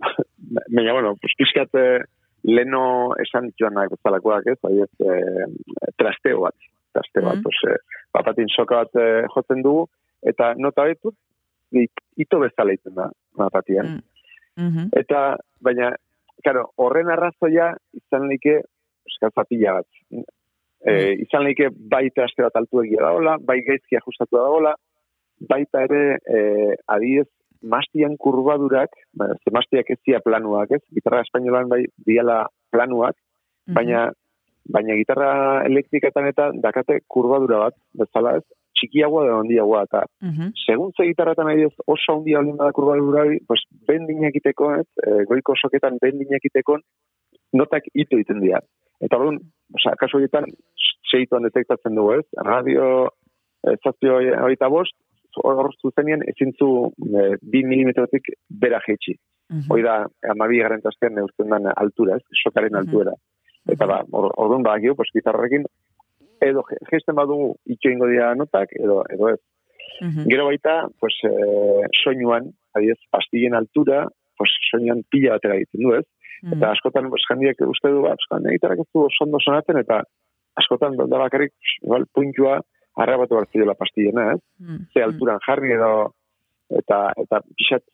baina, 0.74 0.92
bueno, 0.92 1.16
pues, 1.16 1.32
pizkate, 1.38 2.04
leno 2.44 3.14
esan 3.22 3.50
nahi 3.72 3.90
bezalakoak 3.90 4.46
ez, 4.52 4.58
bai 4.62 4.74
ez, 4.84 4.90
e, 5.00 5.14
trasteo 5.98 6.40
bat, 6.44 6.56
trasteo 6.92 7.24
bat, 7.24 7.38
mm. 7.38 7.42
pues, 7.42 8.40
e, 8.44 8.46
soka 8.54 8.84
bat 8.84 8.96
e, 8.96 9.26
jotzen 9.34 9.62
dugu, 9.62 9.88
eta 10.22 10.54
nota 10.56 10.84
betu, 10.84 11.14
ito 12.16 12.38
bezala 12.40 12.72
iten 12.72 12.94
da, 12.94 13.10
mapatian. 13.36 14.00
Mm 14.56 14.70
-hmm. 14.70 14.88
Eta, 15.00 15.36
baina, 15.60 15.94
claro, 16.44 16.70
horren 16.76 17.10
arrazoia 17.10 17.74
izan 17.92 18.28
like 18.28 18.60
eskal 19.08 19.30
zapila 19.34 19.80
bat. 19.80 19.86
E, 20.84 20.92
izan 21.24 21.44
like 21.44 21.70
baita 21.72 22.24
aste 22.24 22.42
bat 22.42 22.56
altu 22.56 22.82
egia 22.84 23.00
daola, 23.02 23.38
bai 23.40 23.60
gaizki 23.66 23.96
ajustatu 23.96 24.36
daola, 24.36 24.74
baita 25.48 25.82
ere 25.88 26.18
e, 26.28 26.76
adiez 26.86 27.28
mastian 27.64 28.16
kurbadurak, 28.20 28.92
ba, 29.18 29.30
ze 29.42 29.52
mastiak 29.54 29.90
ez 29.90 30.00
zia 30.04 30.20
planuak, 30.24 30.70
ez? 30.76 30.82
Gitarra 30.94 31.22
espainolan 31.24 31.68
bai 31.68 31.84
diala 32.06 32.44
planuak, 32.70 33.16
mhm. 33.66 33.74
baina, 33.74 34.04
mm 34.06 34.10
-hmm. 34.10 34.72
baina 34.74 34.98
gitarra 35.00 35.30
elektrikatan 35.70 36.28
eta 36.32 36.50
dakate 36.66 37.00
kurbadura 37.08 37.58
bat, 37.66 37.74
bezala 38.00 38.36
ez, 38.40 38.44
txikiagoa 38.74 39.26
da 39.28 39.38
handiagoa 39.38 39.82
eta 39.86 40.00
mm 40.20 40.30
-hmm. 40.30 40.52
segun 40.66 40.92
ze 40.96 41.06
gitarratan 41.10 41.46
nahi 41.46 41.66
ez 41.68 41.76
oso 41.86 42.12
handia 42.12 42.38
olin 42.38 42.56
bada 42.56 42.72
kurbadura 42.72 43.24
pues, 43.48 43.62
bendin 43.88 44.24
egiteko, 44.30 44.74
ez? 44.80 44.88
E, 45.06 45.24
goiko 45.30 45.54
soketan 45.56 45.98
bendin 46.02 46.34
egiteko, 46.40 46.78
notak 47.52 47.84
ito 47.94 48.16
egiten 48.16 48.40
dira. 48.40 48.60
Eta 49.00 49.16
hori, 49.16 49.38
oza, 49.78 49.94
kasu 50.00 50.18
horietan, 50.18 50.44
segituan 51.10 51.46
detektatzen 51.46 51.94
dugu, 51.94 52.18
ez? 52.20 52.26
Radio, 52.50 53.08
eh, 53.64 53.74
ez 53.74 53.80
zazpio 53.84 54.18
hori 54.44 54.56
bost, 54.70 54.96
hor 55.42 55.70
zuzenean 55.80 56.22
ezin 56.32 56.52
zu 56.58 56.68
e, 57.02 57.36
2 57.42 57.62
milimetrotik 57.70 58.30
bera 58.48 58.80
jetxi. 58.86 59.14
Mm 59.14 59.58
-hmm. 59.58 59.70
Hoi 59.70 59.82
da, 59.82 59.94
amabi 60.32 60.58
garen 60.62 60.82
tastean 60.82 61.14
neurtzen 61.14 61.50
den 61.50 61.66
altura, 61.76 62.16
ez, 62.16 62.24
sokaren 62.42 62.72
mhm. 62.72 62.80
altuera. 62.80 63.10
Mm 63.10 63.20
-hmm. 63.20 63.72
Eta 63.72 63.86
ba, 63.86 63.98
or, 64.10 64.30
orduan 64.36 64.62
ba, 64.62 64.78
gio, 64.78 64.94
pues, 64.94 65.10
gitarrarekin, 65.12 65.64
edo 66.40 66.62
gesten 66.90 67.14
badugu 67.14 67.54
itxo 67.64 67.88
ingo 67.90 68.06
dira 68.06 68.34
notak, 68.34 68.68
edo, 68.84 69.04
edo 69.14 69.28
ez. 69.34 69.40
Mm 70.00 70.10
-hmm. 70.10 70.24
Gero 70.30 70.44
baita, 70.50 70.74
pues, 71.00 71.14
e, 71.30 71.32
soinuan, 72.02 72.44
adiez, 72.76 72.98
pastillen 73.10 73.54
altura, 73.54 74.08
pues, 74.38 74.50
soinuan 74.70 75.02
pila 75.10 75.30
batera 75.34 75.56
egiten 75.56 75.82
du, 75.82 75.94
ez? 76.00 76.06
Mhm. 76.42 76.52
Eta 76.54 76.70
askotan, 76.70 77.08
pues, 77.12 77.22
jendiek 77.28 77.56
uste 77.60 77.88
du, 77.88 78.00
ba, 78.02 78.16
pues, 78.18 78.52
gitarrak 78.54 78.80
ez 78.80 78.90
du 78.94 79.06
sondo 79.18 79.38
sonaten, 79.40 79.78
eta 79.78 80.02
askotan, 80.60 80.96
da 80.96 81.18
bakarrik, 81.18 81.52
igual, 81.82 82.06
puntua, 82.14 82.60
arrabatu 82.96 83.38
hartzio 83.38 83.66
la 83.66 83.74
pastillena, 83.74 84.32
ez? 84.34 84.40
Ze 84.92 85.02
alturan 85.02 85.40
jarri 85.46 85.74
edo, 85.74 86.14
eta, 86.80 87.00
eta 87.20 87.40
pixat, 87.50 87.84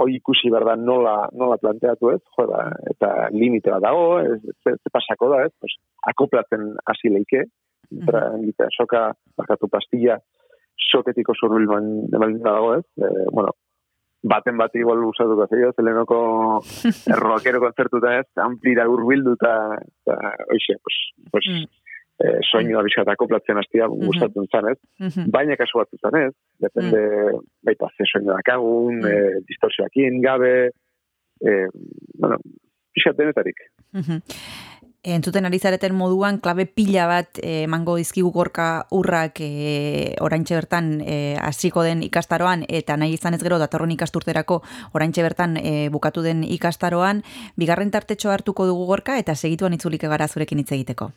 hoi 0.00 0.14
ikusi 0.16 0.50
berda 0.52 0.76
nola, 0.78 1.14
nola 1.36 1.58
planteatu 1.60 2.12
ez, 2.14 2.20
jo, 2.36 2.46
da, 2.50 2.66
eta 2.92 3.10
limite 3.34 3.72
bat 3.74 3.84
dago, 3.84 4.20
ez, 4.20 4.38
ze, 4.62 4.76
ze 4.76 4.92
pasako 4.92 5.30
da 5.34 5.44
ez, 5.46 5.52
pues, 5.60 5.76
akoplatzen 6.12 6.70
hasi 6.86 7.12
leike, 7.12 7.44
mm 7.90 8.06
-hmm. 8.06 8.68
soka, 8.76 9.10
bakatu 9.36 9.68
pastilla, 9.68 10.18
soketiko 10.90 11.34
zurbil 11.34 11.66
man, 11.66 12.40
dago 12.42 12.76
ez, 12.78 12.86
e, 12.96 13.08
bueno, 13.32 13.52
baten 14.22 14.56
bat 14.56 14.74
igual 14.76 15.04
usatuko 15.04 15.46
zeio, 15.48 15.72
zelenoko 15.72 16.18
erroakero 17.14 17.60
konzertuta 17.60 18.18
ez, 18.20 18.28
amplira 18.36 18.88
urbildu 18.88 19.34
eta, 19.38 19.54
oixe, 20.54 20.78
pues, 20.84 20.96
pues, 21.32 21.46
mm 21.48 21.79
eh, 22.24 22.38
soinu 22.50 22.76
da 22.76 22.82
bizkata 22.86 23.16
koplatzen 23.16 23.56
hastia 23.56 23.86
-hmm. 23.86 24.06
gustatzen 24.06 24.48
zan, 24.52 24.70
ez? 24.72 24.78
Mm 25.00 25.30
Baina 25.30 25.56
kasu 25.56 25.78
bat 25.78 25.88
zan, 26.00 26.16
ez? 26.22 26.32
Depende, 26.60 27.00
mm. 27.00 27.44
baita, 27.66 27.88
ze 27.96 28.04
soinu 28.12 28.32
dakagun, 28.32 29.00
mm. 29.00 29.06
eh, 29.06 29.36
distorsioakin, 29.48 30.20
gabe, 30.22 30.70
eh, 31.40 31.68
bueno, 32.18 32.36
bizkat 32.94 33.16
denetarik. 33.16 33.58
Mm 33.92 34.00
-hmm. 34.00 34.20
Entzuten 35.02 35.46
ari 35.46 35.58
zareten 35.58 35.94
moduan, 35.94 36.40
klabe 36.44 36.66
pila 36.66 37.06
bat 37.06 37.38
eh, 37.42 37.66
mango 37.66 37.96
izkigu 37.96 38.30
gorka 38.30 38.84
urrak 38.90 39.40
eh, 39.40 40.14
oraintxe 40.20 40.54
bertan 40.54 41.00
hasiko 41.40 41.82
den 41.82 42.02
ikastaroan, 42.02 42.66
eta 42.68 42.98
nahi 43.00 43.14
izan 43.16 43.32
ez 43.34 43.42
gero 43.42 43.58
datorren 43.58 43.90
ikasturterako 43.90 44.60
oraintxe 44.92 45.22
bertan 45.22 45.56
eh, 45.56 45.88
bukatu 45.88 46.20
den 46.20 46.44
ikastaroan, 46.44 47.22
bigarren 47.56 47.90
tartetxo 47.90 48.30
hartuko 48.30 48.66
dugu 48.66 48.84
gorka, 48.84 49.16
eta 49.16 49.34
segituan 49.34 49.72
itzulik 49.72 50.02
gara 50.02 50.28
zurekin 50.28 50.58
hitz 50.58 50.72
egiteko. 50.72 51.12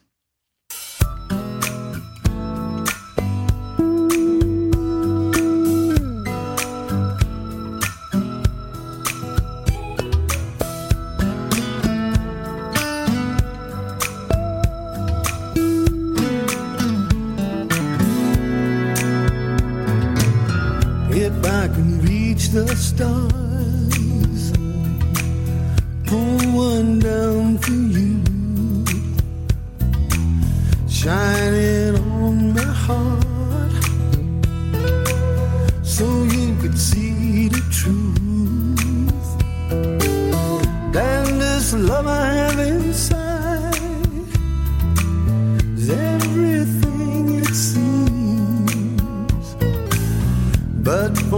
But 50.93 51.32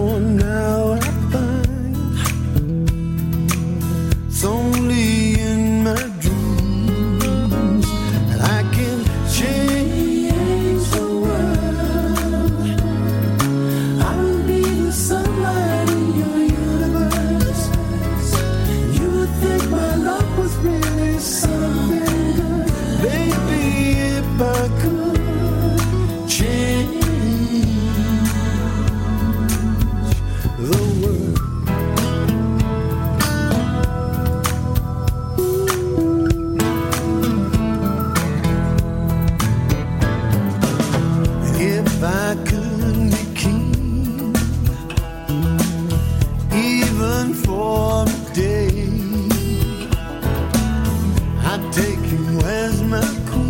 taking, 51.71 52.37
where's 52.39 52.81
my 52.83 53.01
cool? 53.27 53.44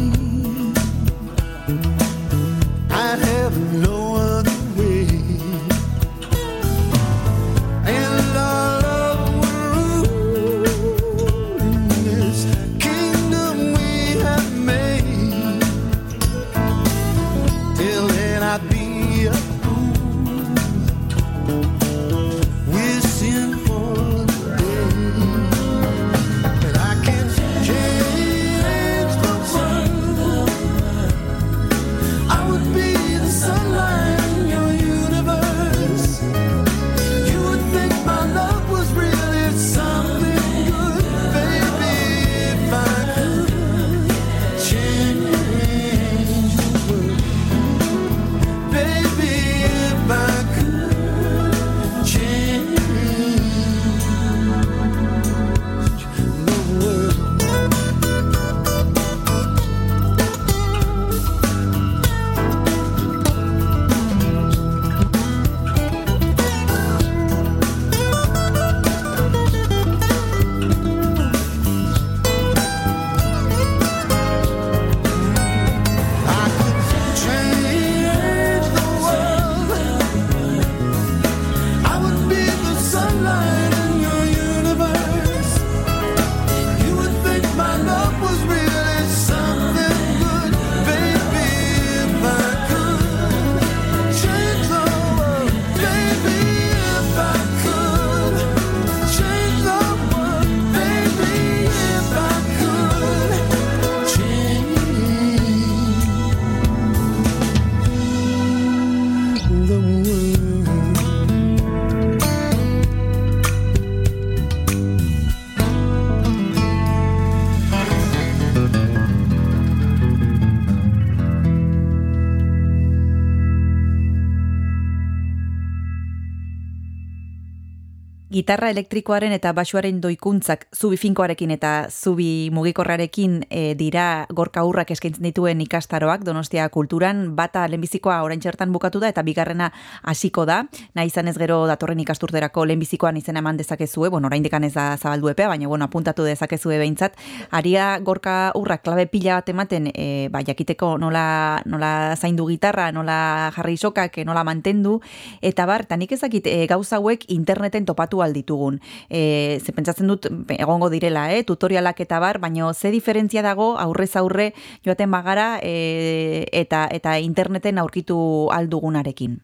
Gitarra 128.36 128.68
elektrikoaren 128.68 129.32
eta 129.32 129.54
basuaren 129.56 130.02
doikuntzak 130.04 130.66
zubi 130.76 130.98
finkoarekin 131.00 131.54
eta 131.56 131.70
zubi 131.88 132.50
mugikorrarekin 132.52 133.38
e, 133.48 133.62
dira 133.80 134.26
gorka 134.28 134.66
urrak 134.68 134.90
eskaintzen 134.92 135.24
dituen 135.24 135.62
ikastaroak 135.64 136.26
Donostia 136.28 136.66
kulturan 136.74 137.30
bata 137.38 137.62
lehenbizikoa 137.72 138.18
orain 138.26 138.42
txertan 138.44 138.74
bukatu 138.76 139.00
da 139.00 139.08
eta 139.14 139.24
bigarrena 139.24 139.70
hasiko 140.04 140.44
da. 140.50 140.66
Na 141.00 141.06
izan 141.08 141.32
ez 141.32 141.38
gero 141.40 141.62
datorren 141.70 142.02
ikasturterako 142.04 142.66
lehenbizikoan 142.66 143.16
izena 143.22 143.40
eman 143.40 143.56
dezakezue, 143.56 144.10
bueno, 144.10 144.28
orain 144.28 144.44
dekan 144.44 144.68
ez 144.68 144.74
da 144.74 144.98
zabaldu 144.98 145.32
epea, 145.32 145.48
baina 145.54 145.72
bueno, 145.72 145.88
apuntatu 145.88 146.28
dezakezue 146.28 146.76
behintzat. 146.84 147.16
Aria 147.56 147.88
gorka 148.04 148.52
urrak 148.60 148.84
klabe 148.84 149.08
pila 149.08 149.40
bat 149.40 149.54
ematen, 149.56 149.88
e, 149.94 150.28
ba, 150.28 150.44
jakiteko 150.44 150.98
nola, 151.00 151.62
nola 151.64 151.94
zaindu 152.20 152.50
gitarra, 152.52 152.92
nola 152.92 153.48
jarri 153.56 153.78
sokak, 153.78 154.20
nola 154.28 154.44
mantendu, 154.44 155.00
eta 155.40 155.64
bar, 155.72 155.88
tanik 155.88 156.12
ezakit 156.20 156.52
e, 156.52 156.60
gauza 156.68 157.00
hauek 157.00 157.30
interneten 157.32 157.88
topatu 157.88 158.25
alditugun. 158.26 158.80
E, 159.10 159.60
ze 159.62 159.74
pentsatzen 159.74 160.12
dut, 160.12 160.28
egongo 160.58 160.90
direla, 160.90 161.30
eh, 161.34 161.44
tutorialak 161.48 162.02
eta 162.06 162.20
bar, 162.20 162.40
baina 162.44 162.74
ze 162.74 162.92
diferentzia 162.92 163.42
dago 163.46 163.76
aurrez 163.80 164.16
aurre 164.16 164.52
joaten 164.86 165.12
bagara 165.12 165.60
e, 165.64 166.46
eta 166.52 166.88
eta 166.92 167.20
interneten 167.20 167.78
aurkitu 167.78 168.50
aldugunarekin. 168.52 169.40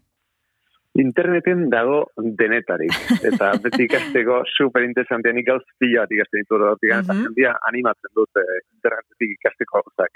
Interneten 1.00 1.70
dago 1.72 2.02
denetarik. 2.18 2.92
Eta 3.24 3.54
beti 3.64 3.86
ikasteko 3.88 4.42
super 4.58 4.84
interesantean 4.84 5.40
ikauz 5.40 5.64
pila 5.80 6.04
bat 6.04 6.12
ikasten 6.12 6.44
ditu 6.44 6.58
-hmm. 6.60 7.56
animatzen 7.70 8.12
dut 8.16 8.30
eh, 8.36 8.60
internetetik 8.76 9.38
ikasteko 9.40 9.80
gauzak. 9.80 10.12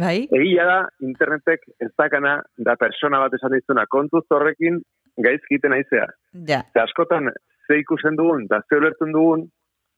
Bai? 0.00 0.26
Egia 0.34 0.64
da, 0.66 0.78
internetek 1.06 1.60
ez 1.78 1.90
dakana, 1.98 2.42
da 2.56 2.74
persona 2.76 3.20
bat 3.22 3.34
esan 3.34 3.52
dizuna, 3.54 3.86
kontuz 3.86 4.24
horrekin 4.30 4.80
gaizkiten 5.22 5.72
aizea. 5.72 6.06
Ja. 6.48 6.62
Eta 6.72 6.82
askotan, 6.82 7.30
ze 7.66 7.78
ikusen 7.78 8.16
dugun, 8.16 8.46
da 8.50 8.60
ze 8.68 8.76
ulertzen 8.76 9.12
dugun, 9.12 9.48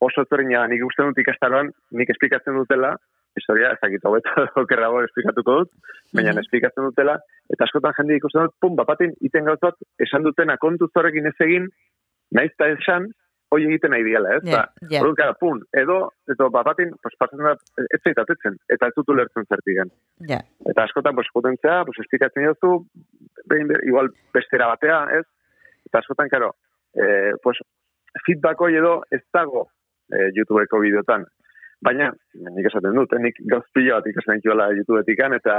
oso 0.00 0.24
zerreina, 0.28 0.66
nik 0.68 0.84
uste 0.84 1.04
dut 1.08 1.18
ikastaroan, 1.18 1.70
nik 1.90 2.10
esplikatzen 2.14 2.56
dutela, 2.58 2.94
historia, 3.36 3.72
ez 3.72 3.80
dakit, 3.82 4.04
hobeta 4.08 4.46
okerrago 4.62 5.02
esplikatuko 5.04 5.58
dut, 5.60 5.70
baina 6.12 6.30
mm 6.30 6.34
-hmm. 6.34 6.40
esplikatzen 6.44 6.88
dutela, 6.88 7.18
eta 7.52 7.64
askotan 7.64 7.94
jende 7.98 8.16
ikusten 8.16 8.48
dut, 8.48 8.56
pum, 8.60 8.76
bapatin, 8.76 9.14
iten 9.28 9.44
gauzat, 9.44 9.78
esan 10.06 10.24
dutena 10.24 10.56
kontuz 10.56 10.90
horrekin 10.94 11.26
ez 11.32 11.38
egin, 11.48 11.68
nahiz 12.32 12.52
eta 12.52 12.68
esan, 12.78 13.10
hoi 13.50 13.62
egiten 13.64 13.92
nahi 13.94 14.04
diala, 14.04 14.36
ez? 14.36 14.42
Yeah, 14.44 14.66
yeah. 14.90 15.04
Orduan, 15.04 15.34
pun, 15.40 15.62
edo, 15.82 15.98
edo 16.32 16.48
bapatin, 16.50 16.90
pues, 17.02 17.14
pasatzen 17.18 17.46
da, 17.46 17.54
ez 17.94 18.00
zaitatetzen, 18.02 18.58
eta 18.74 18.88
ez 18.90 18.94
dut 18.96 19.12
ulertzen 19.14 19.46
zertigen. 19.46 19.92
Yeah. 20.32 20.42
Eta 20.66 20.86
askotan, 20.88 21.14
pues, 21.14 21.30
potentzea, 21.32 21.84
pues, 21.86 22.00
esplikatzen 22.04 22.48
jozu, 22.48 22.72
behin, 23.48 23.70
igual, 23.86 24.10
bestera 24.34 24.66
batea, 24.72 24.98
ez? 25.20 25.26
Eta 25.86 26.02
askotan, 26.02 26.28
karo, 26.32 26.50
eh, 26.96 27.32
pues, 27.42 27.58
feedback 28.26 28.60
hoi 28.60 28.76
edo 28.76 29.00
ez 29.10 29.22
dago 29.34 29.68
eh, 30.12 30.30
YouTubeko 30.36 30.80
bideotan. 30.80 31.26
Baina, 31.84 32.08
nik 32.56 32.70
esaten 32.70 32.96
dut, 32.96 33.12
eh, 33.12 33.20
nik 33.20 33.38
gauzpila 33.52 34.00
bat 34.00 34.08
ikasen 34.10 34.42
joala 34.44 34.70
YouTubetik 34.78 35.20
eta 35.20 35.56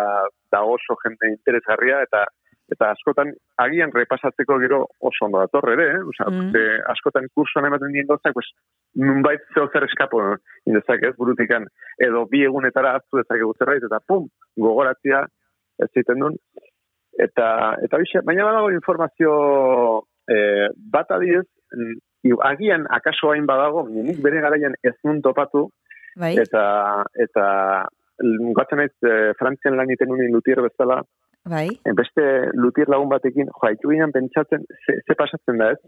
da 0.51 0.63
oso 0.63 0.97
jende 1.03 1.33
interesgarria, 1.35 2.01
eta 2.01 2.25
eta 2.67 2.89
askotan 2.91 3.29
agian 3.63 3.93
repasatzeko 3.95 4.57
gero 4.59 4.79
oso 4.99 5.25
ondo 5.25 5.39
dator 5.39 5.69
ere, 5.71 5.85
eh? 5.95 5.99
Osa, 6.03 6.25
mm. 6.27 6.51
askotan 6.91 7.29
kursoan 7.33 7.65
ematen 7.69 7.93
dien 7.93 8.07
gozak, 8.09 8.33
pues, 8.35 8.49
nunbait 8.95 9.39
zeo 9.53 9.69
zer 9.71 9.85
eskapo 9.87 10.19
indezak 10.65 11.05
ez 11.07 11.13
burutikan, 11.15 11.69
edo 11.97 12.25
bi 12.27 12.43
egunetara 12.43 12.97
aztu 12.99 13.21
dezake 13.21 13.47
guzerraiz, 13.47 13.85
eta 13.87 14.01
pum, 14.05 14.27
gogoratzia 14.59 15.23
ez 15.79 15.87
ziten 15.93 16.19
duen. 16.19 16.35
Eta, 17.17 17.47
eta 17.87 18.01
bixe, 18.03 18.21
baina 18.27 18.45
badago 18.45 18.69
informazio 18.75 19.31
eh, 20.31 20.67
bat 20.93 21.11
adiez, 21.11 21.45
agian 22.43 22.87
akaso 22.91 23.31
hain 23.31 23.45
badago, 23.45 23.85
nik 23.89 24.19
bere 24.23 24.41
garaian 24.41 24.75
ez 24.83 24.95
nun 25.05 25.21
topatu, 25.21 25.67
bai. 26.15 26.35
eta, 26.41 27.03
eta 27.15 27.45
gatzen 28.57 28.81
ez, 28.83 28.91
e, 29.05 29.13
frantzian 29.39 29.77
lan 29.77 29.91
iten 29.93 30.11
unin 30.11 30.33
lutier 30.33 30.61
bezala, 30.65 31.01
bai. 31.45 31.69
beste 31.95 32.25
lutier 32.53 32.89
lagun 32.89 33.09
batekin, 33.09 33.47
jo, 33.53 33.67
haitu 33.69 33.93
ginen 33.93 34.11
pentsatzen, 34.11 34.65
ze, 34.85 34.99
ze 35.05 35.15
pasatzen 35.15 35.61
da 35.61 35.71
ez, 35.75 35.81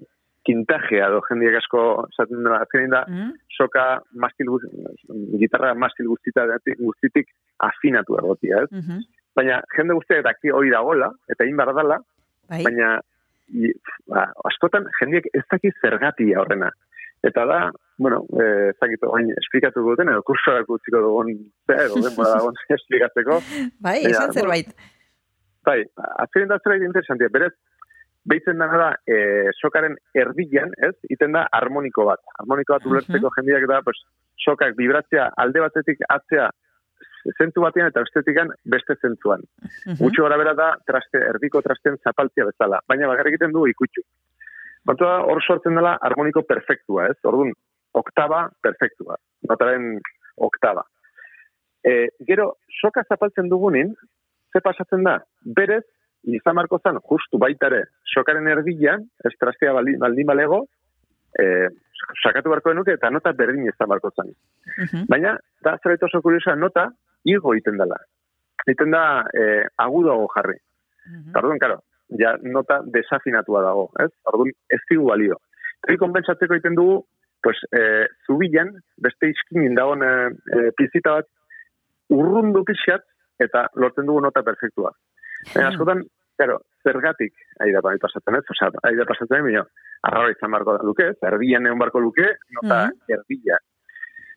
kintajea 0.47 1.09
do 1.13 1.21
jendiek 1.27 1.57
asko 1.59 1.81
esaten 2.07 2.45
da 2.47 2.61
azkenin 2.63 2.93
da 2.95 3.03
mm. 3.07 3.31
soka 3.57 3.85
mastil 4.23 4.51
gitarra 5.41 5.73
mastil 5.75 6.07
guztita 6.07 6.45
guztitik 6.79 7.27
afinatu 7.69 8.19
egotia, 8.23 8.65
ez? 8.65 8.71
Mm 8.71 9.07
Baina 9.37 9.59
jende 9.71 9.93
guztiak 9.95 10.23
daki 10.25 10.49
hori 10.51 10.71
da 10.73 10.79
gola 10.83 11.07
eta 11.31 11.45
in 11.47 11.55
bardala, 11.59 11.99
bai. 12.49 12.63
baina 12.65 12.95
i, 13.53 13.71
ba, 14.09 14.27
askotan 14.49 14.87
jendiek 14.99 15.27
ez 15.33 15.45
daki 15.51 15.71
zergatia 15.81 16.41
horrena. 16.41 16.71
Eta 17.25 17.43
da, 17.45 17.59
bueno, 17.99 18.21
eh, 18.39 18.71
zakito, 18.79 19.09
bain, 19.11 19.31
esplikatu 19.41 19.83
guten, 19.83 20.11
edo 20.11 20.23
kursoak 20.27 20.69
utziko 20.71 21.01
dugun, 21.03 21.33
edo 21.75 22.03
denbora 22.05 22.29
dagoen 22.37 22.61
esplikatzeko. 22.77 23.41
Bai, 23.83 23.97
esan 24.07 24.31
zerbait. 24.31 24.71
Bai, 25.67 25.81
azkenean 26.23 26.53
da 26.53 26.61
zerbait 26.63 26.85
interesantia, 26.87 27.27
berez, 27.33 27.51
behitzen 28.29 28.59
dena 28.61 28.79
da, 28.79 28.89
e, 29.03 29.51
sokaren 29.59 29.97
erdian, 30.15 30.71
ez, 30.87 30.95
iten 31.11 31.35
da 31.35 31.45
harmoniko 31.59 32.07
bat. 32.07 32.23
Harmoniko 32.39 32.77
bat 32.77 32.87
ulertzeko 32.87 33.27
uh 33.27 33.29
-huh. 33.29 33.35
jendiak 33.41 33.67
da, 33.67 33.81
pues, 33.83 33.99
sokak 34.45 34.77
vibratzea 34.77 35.29
alde 35.43 35.63
batetik 35.65 35.99
atzea 36.07 36.49
zentu 37.37 37.61
batean 37.61 37.89
eta 37.91 38.01
estetikan 38.05 38.51
beste 38.65 38.95
zentuan. 39.01 39.41
Uh 39.85 39.93
-huh. 39.93 40.11
gara 40.23 40.37
bera 40.37 40.53
da, 40.53 40.69
traste, 40.85 41.17
erdiko 41.17 41.61
trasten 41.61 41.97
zapaltzia 42.03 42.45
bezala, 42.45 42.79
baina 42.87 43.07
bakarrik 43.07 43.33
egiten 43.33 43.51
du 43.51 43.65
ikutxu. 43.67 44.01
Batua 44.85 45.19
hor 45.27 45.41
sortzen 45.43 45.75
dela 45.75 45.97
harmoniko 46.01 46.41
perfektua, 46.43 47.07
ez? 47.07 47.17
Orduan, 47.23 47.51
oktaba 47.93 48.49
perfektua, 48.61 49.17
notaren 49.49 49.99
oktaba. 50.37 50.83
E, 51.83 52.09
gero, 52.27 52.57
soka 52.81 53.03
zapaltzen 53.03 53.49
dugunin, 53.49 53.93
ze 54.53 54.61
pasatzen 54.61 55.03
da? 55.03 55.19
Berez, 55.43 55.83
izan 56.23 56.55
marko 56.55 56.79
zan, 56.83 56.99
justu 57.11 57.39
baitare, 57.39 57.83
sokaren 58.13 58.47
erdian, 58.47 59.05
ez 59.25 59.33
trastea 59.39 59.73
baldin, 59.73 60.25
balego, 60.27 60.65
e, 61.39 61.67
sakatu 62.23 62.49
barko 62.49 62.73
denuke, 62.73 62.95
eta 62.99 63.09
nota 63.09 63.33
berdin 63.33 63.67
izan 63.67 63.89
marko 63.91 64.11
zan. 64.15 64.33
Baina, 65.09 65.37
da 65.63 65.77
zerbait 65.81 66.03
oso 66.03 66.21
kuriosa, 66.21 66.55
nota, 66.55 66.89
igo 67.33 67.53
iten 67.55 67.77
dela. 67.77 67.97
Iten 68.67 68.91
da 68.91 69.03
eh, 69.33 69.63
agudoago 69.77 70.27
jarri. 70.35 70.57
Mm 71.09 71.31
-hmm. 71.33 71.59
karo, 71.59 71.79
ja 72.17 72.35
nota 72.41 72.81
desafinatua 72.85 73.61
dago, 73.63 73.89
ez? 73.99 74.09
Orduan, 74.31 74.51
ez 74.69 74.81
digu 74.89 75.07
balio. 75.09 75.37
Eri 75.87 75.97
konbentsatzeko 75.97 76.57
iten 76.57 76.75
dugu, 76.75 77.03
pues, 77.43 77.57
eh, 77.71 78.07
zubilan, 78.27 78.71
beste 78.97 79.29
izkin 79.29 79.75
dagoen 79.75 80.03
eh, 80.03 80.29
eh, 80.57 80.71
pizita 80.77 81.19
bat, 81.19 81.29
urrundu 82.09 82.63
pixat, 82.67 83.05
eta 83.39 83.67
lortzen 83.75 84.05
dugu 84.09 84.25
nota 84.25 84.43
perfektua. 84.43 84.91
Mm 84.91 85.69
askotan, 85.69 86.01
karo, 86.35 86.57
zergatik 86.83 87.33
ari 87.63 87.71
da 87.71 87.81
pasatzen, 87.81 88.35
ez? 88.35 88.43
Osa, 88.51 88.71
ari 88.83 88.97
da 88.97 89.05
pasatzen, 89.07 89.43
bino, 89.45 89.63
arra 90.03 90.31
izan 90.31 90.51
barko 90.51 90.77
luke, 90.83 91.13
erdian 91.29 91.67
egon 91.67 91.79
barko 91.79 91.99
luke, 91.99 92.27
nota 92.57 92.87
mm 92.87 92.91
-hmm. 92.91 93.13
erdia. 93.15 93.57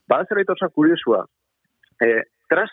Bada 0.09 0.27
zerbait 0.29 0.51
oso 0.51 0.69
kuriosua, 0.71 1.25
eh, 2.07 2.23
tras, 2.49 2.71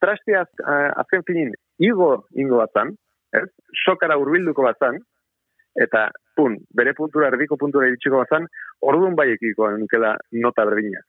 trastea 0.00 0.42
uh, 0.42 0.90
azken 1.02 1.24
finin 1.26 1.54
igo 1.78 2.26
ingo 2.38 2.60
batzan, 2.62 2.94
ez? 3.36 3.48
Sokara 3.84 4.18
urbilduko 4.20 4.64
batzan, 4.66 5.00
eta 5.80 6.08
pun, 6.36 6.58
bere 6.76 6.94
puntura, 6.94 7.30
erdiko 7.32 7.56
puntura 7.60 7.88
iritsiko 7.88 8.20
batzan, 8.20 8.46
orduan 8.80 9.16
bai 9.16 9.30
ekiko 9.34 9.70
nukela 9.78 10.14
nota 10.44 10.66
berdina. 10.68 11.00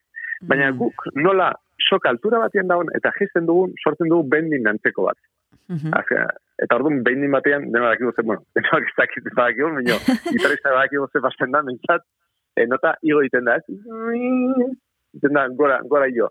Baina 0.47 0.71
mm. 0.71 0.79
guk 0.79 1.05
nola 1.15 1.51
soka 1.89 2.11
altura 2.11 2.41
batien 2.43 2.67
daun, 2.67 2.91
eta 2.97 3.11
jisten 3.19 3.47
dugun, 3.47 3.75
sortzen 3.83 4.11
dugu 4.11 4.27
bendin 4.29 4.63
nantzeko 4.67 5.07
bat. 5.09 5.19
Mm 5.71 5.77
-hmm. 5.79 6.27
eta 6.63 6.75
orduan 6.75 7.03
bendin 7.03 7.31
batean, 7.31 7.71
dena 7.71 7.89
dakigu 7.93 8.11
zen, 8.15 8.25
bueno, 8.25 8.43
dena 8.55 8.79
ez 8.79 8.95
dakit 8.97 9.29
dakigu, 9.35 9.69
baina 9.79 9.97
gitarista 10.31 10.75
dakigu 10.75 11.07
zen 11.11 11.21
basten 11.21 11.51
da, 11.51 11.61
mentzat, 11.63 12.03
e, 12.57 12.65
nota 12.67 12.95
igo 13.01 13.21
iten 13.23 13.45
da, 13.45 13.55
ez? 13.55 13.65
Iten 15.13 15.33
da, 15.33 15.47
gora, 15.47 15.79
gora 15.89 16.07
jo. 16.15 16.29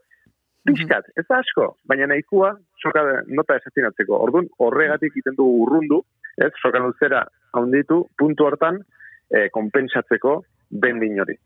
Piskat, 0.63 1.09
ez 1.19 1.25
da 1.27 1.41
asko, 1.43 1.73
baina 1.91 2.07
nahikua 2.07 2.53
soka 2.83 3.03
nota 3.27 3.57
esazinatzeko. 3.59 4.19
Orduan, 4.27 4.47
horregatik 4.63 5.17
iten 5.19 5.35
du 5.39 5.47
urrundu, 5.65 6.03
ez, 6.39 6.53
soka 6.63 6.79
luzera 6.83 7.25
haunditu, 7.59 8.05
puntu 8.19 8.47
hortan, 8.47 8.79
e, 9.27 9.49
konpensatzeko 9.55 10.37
bendin 10.85 11.19
hori. 11.21 11.37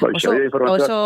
oso, 0.00 0.30
oso, 0.68 0.98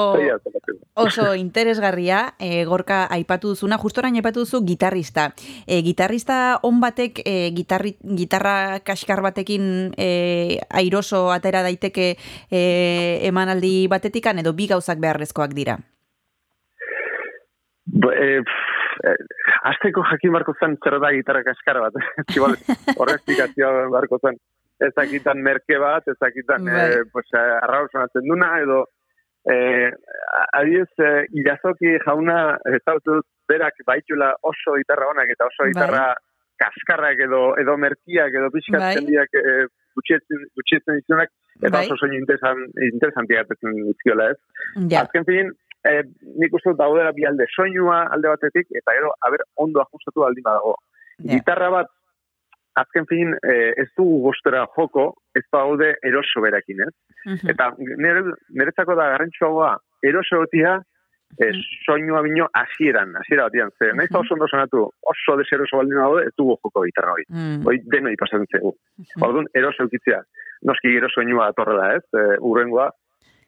oso 0.94 1.34
interesgarria, 1.34 2.34
e, 2.38 2.64
gorka 2.68 3.06
aipatu 3.10 3.54
duzuna, 3.54 3.78
justorain 3.82 4.14
aipatu 4.20 4.44
duzu 4.44 4.60
gitarrista. 4.68 5.30
E, 5.66 5.80
gitarrista 5.82 6.60
on 6.62 6.78
batek, 6.84 7.22
e, 7.24 7.50
gitarri, 7.56 7.96
gitarra 8.20 8.80
kaskar 8.84 9.24
batekin 9.24 9.94
e, 9.96 10.60
airoso 10.68 11.30
atera 11.32 11.64
daiteke 11.66 12.12
e, 12.50 12.62
emanaldi 13.32 13.88
batetikan, 13.88 14.38
edo 14.44 14.52
bi 14.52 14.68
gauzak 14.70 15.00
beharrezkoak 15.02 15.56
dira. 15.56 15.80
Eh, 17.90 18.38
eh, 19.04 19.16
azteko 19.66 20.04
jakin 20.06 20.32
barko 20.36 20.54
zen 20.60 20.76
zer 20.84 20.98
da 21.02 21.10
gitarra 21.12 21.42
kaskara 21.42 21.88
bat. 21.88 21.96
Horrek 23.00 23.22
barko 23.90 24.18
zen. 24.22 24.38
ezakitan 24.82 25.38
merke 25.42 25.78
bat, 25.78 26.06
ezakitan 26.10 26.64
bai. 26.66 26.86
e, 26.90 27.02
pues, 27.12 27.28
arrau 27.38 27.84
sonatzen 27.92 28.24
duna, 28.26 28.48
edo 28.64 28.80
e, 29.46 29.90
adiez, 30.58 30.88
e, 30.98 31.10
irazoki 31.38 31.92
jauna, 32.02 32.56
ez 32.66 32.80
berak 33.48 33.78
baitula 33.86 34.32
oso 34.42 34.74
gitarra 34.80 35.06
honak 35.12 35.30
eta 35.34 35.46
oso 35.46 35.68
gitarra 35.70 36.06
bai. 36.08 36.24
kaskarrak 36.64 37.22
edo, 37.28 37.42
edo 37.62 37.76
merkiak 37.76 38.34
edo 38.40 38.50
pixkatzen 38.54 39.06
bai. 39.06 39.12
diak 39.12 39.38
e, 39.38 39.54
gutxietzen 39.94 40.98
dizunak, 40.98 41.30
eta 41.60 41.74
bai. 41.76 41.86
oso 41.86 41.98
soinu 42.00 42.18
interesan, 42.18 42.62
interesantia 42.88 43.44
dizkiola 43.46 44.30
ez. 44.32 44.38
Ja. 44.88 45.02
Azken 45.04 45.26
fin, 45.28 45.52
e, 45.88 46.02
nik 46.42 46.54
uste 46.54 46.74
daudera 46.78 47.12
bi 47.16 47.26
alde 47.28 47.46
soinua 47.50 48.04
alde 48.14 48.28
batetik, 48.28 48.70
eta 48.80 48.94
gero, 48.98 49.12
haber, 49.26 49.44
ondo 49.56 49.82
ajustatu 49.82 50.24
aldi 50.26 50.44
badago. 50.44 50.76
Ja. 51.18 51.34
Gitarra 51.34 51.70
bat 51.70 51.90
azken 52.74 53.06
fin, 53.06 53.34
eh, 53.44 53.72
ez 53.76 53.88
du 53.96 54.04
gostera 54.24 54.64
joko, 54.76 55.12
ez 55.36 55.44
gaude 55.52 55.94
eroso 56.02 56.40
berakin, 56.40 56.86
ez? 56.86 56.94
Mhm. 57.26 57.50
Eta 57.52 57.72
nire, 57.78 58.22
niretzako 58.48 58.96
da 58.96 59.10
garrantzua 59.12 59.76
eroso 60.02 60.38
gotia, 60.40 60.78
eh, 61.38 61.52
soinua 61.86 62.22
bino 62.22 62.48
hasieran, 62.52 63.14
hasiera 63.16 63.44
batian, 63.44 63.70
ze, 63.78 63.90
-huh. 63.90 63.96
nahiz 63.96 64.10
oso 64.14 64.34
ondo 64.34 64.48
sonatu, 64.48 64.90
oso 65.12 65.36
deseroso 65.36 65.76
baldin 65.76 65.96
dago, 65.96 66.20
ez 66.20 66.32
du 66.36 66.44
joko 66.62 66.84
gitarra 66.84 67.12
hori. 67.12 67.24
Mm. 67.28 67.66
Hoi 67.66 67.78
denoi 67.92 68.16
pasatzen 68.16 68.46
zegu. 68.52 68.68
Uh 68.68 69.24
Orduan, 69.24 69.46
eroso 69.54 69.82
eukitzea, 69.82 70.22
noski 70.62 70.92
gero 70.92 71.08
soinua 71.08 71.48
atorrela, 71.48 71.96
ez, 71.96 72.04
e, 72.12 72.36
urrengoa. 72.40 72.90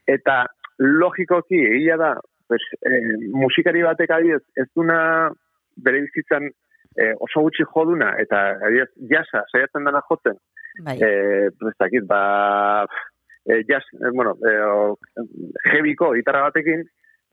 Eta 0.07 0.47
logikoki, 0.79 1.61
egia 1.79 1.97
da, 2.01 2.15
pues, 2.49 2.63
eh, 2.83 3.17
musikari 3.33 3.83
batek 3.83 4.11
adiez, 4.11 4.43
ez 4.57 4.67
duna 4.77 5.31
bere 5.77 6.01
bizitzan 6.05 6.51
e, 6.95 7.13
oso 7.27 7.43
gutxi 7.47 7.67
joduna, 7.67 8.13
eta 8.23 8.43
adiaz, 8.69 8.89
jasa, 9.11 9.45
saiatzen 9.53 9.87
dana 9.89 10.03
jotzen, 10.09 10.39
bai. 10.87 10.97
e, 11.03 11.11
ez 11.51 11.77
dakit, 11.81 12.07
ba, 12.11 12.87
e, 13.47 13.63
jas, 13.69 13.87
e, 13.99 14.13
bueno, 14.15 14.37
e, 14.39 14.55
jebiko 15.73 16.13
gitarra 16.15 16.47
batekin, 16.49 16.85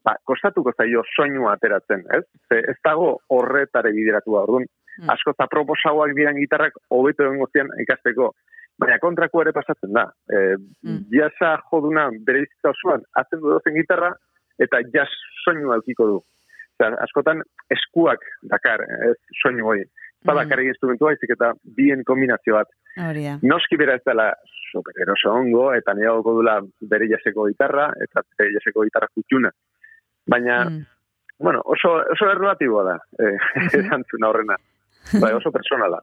ba, 0.06 0.15
kostatuko 0.25 0.73
zaio 0.77 1.04
soinua 1.15 1.56
ateratzen, 1.58 2.06
ez? 2.17 2.23
Ze, 2.49 2.62
ez 2.73 2.77
dago 2.84 3.13
horretare 3.30 3.93
bideratu 3.93 4.38
orduan, 4.41 4.65
mm. 4.97 5.12
asko 5.13 5.36
eta 5.36 5.49
proposauak 5.51 6.15
diran 6.17 6.39
gitarrak 6.41 6.80
hobeto 6.89 7.27
egon 7.27 7.43
gozian 7.43 7.69
ikasteko, 7.86 8.34
baina 8.81 8.97
kontrako 8.99 9.43
ere 9.45 9.53
pasatzen 9.53 9.93
da. 9.93 10.07
E, 10.25 10.41
mm. 10.57 11.05
Jasa 11.13 11.53
joduna 11.69 12.07
bere 12.27 12.45
bizitza 12.45 12.73
osoan, 12.73 13.05
atzen 13.21 13.41
du 13.43 13.53
dozen 13.53 13.77
gitarra, 13.77 14.11
eta 14.61 14.81
jas 14.93 15.11
soinua 15.45 15.79
eukiko 15.81 16.07
du 16.09 16.19
askotan 16.81 17.43
eskuak 17.69 18.23
dakar, 18.49 18.81
ez 19.05 19.17
soinu 19.43 19.67
hori. 19.69 19.83
Ba, 20.25 20.33
mm. 20.33 20.63
instrumentu 20.65 21.09
haizik 21.09 21.33
eta 21.35 21.51
bien 21.77 22.01
kombinazio 22.05 22.55
bat. 22.57 22.69
Horia. 23.07 23.37
Noski 23.45 23.77
bera 23.77 23.99
ez 23.99 24.03
dela 24.05 24.31
super 24.71 24.97
eroso 25.03 25.33
ongo, 25.33 25.67
eta 25.77 25.93
nire 25.93 26.13
dula 26.25 26.57
bere 26.89 27.09
jaseko 27.11 27.45
gitarra, 27.51 27.91
eta 28.01 28.23
bere 28.37 28.55
jaseko 28.57 28.85
gitarra 28.87 29.09
kutxuna. 29.13 29.51
Baina, 30.29 30.63
mm. 30.65 30.81
bueno, 31.37 31.61
oso, 31.65 31.99
oso 32.15 32.29
errelatiboa 32.33 32.83
da, 32.89 32.97
eh, 33.19 33.37
-hmm. 33.37 34.25
horrena. 34.29 34.57
Bai, 35.21 35.33
oso 35.33 35.51
personala 35.51 36.01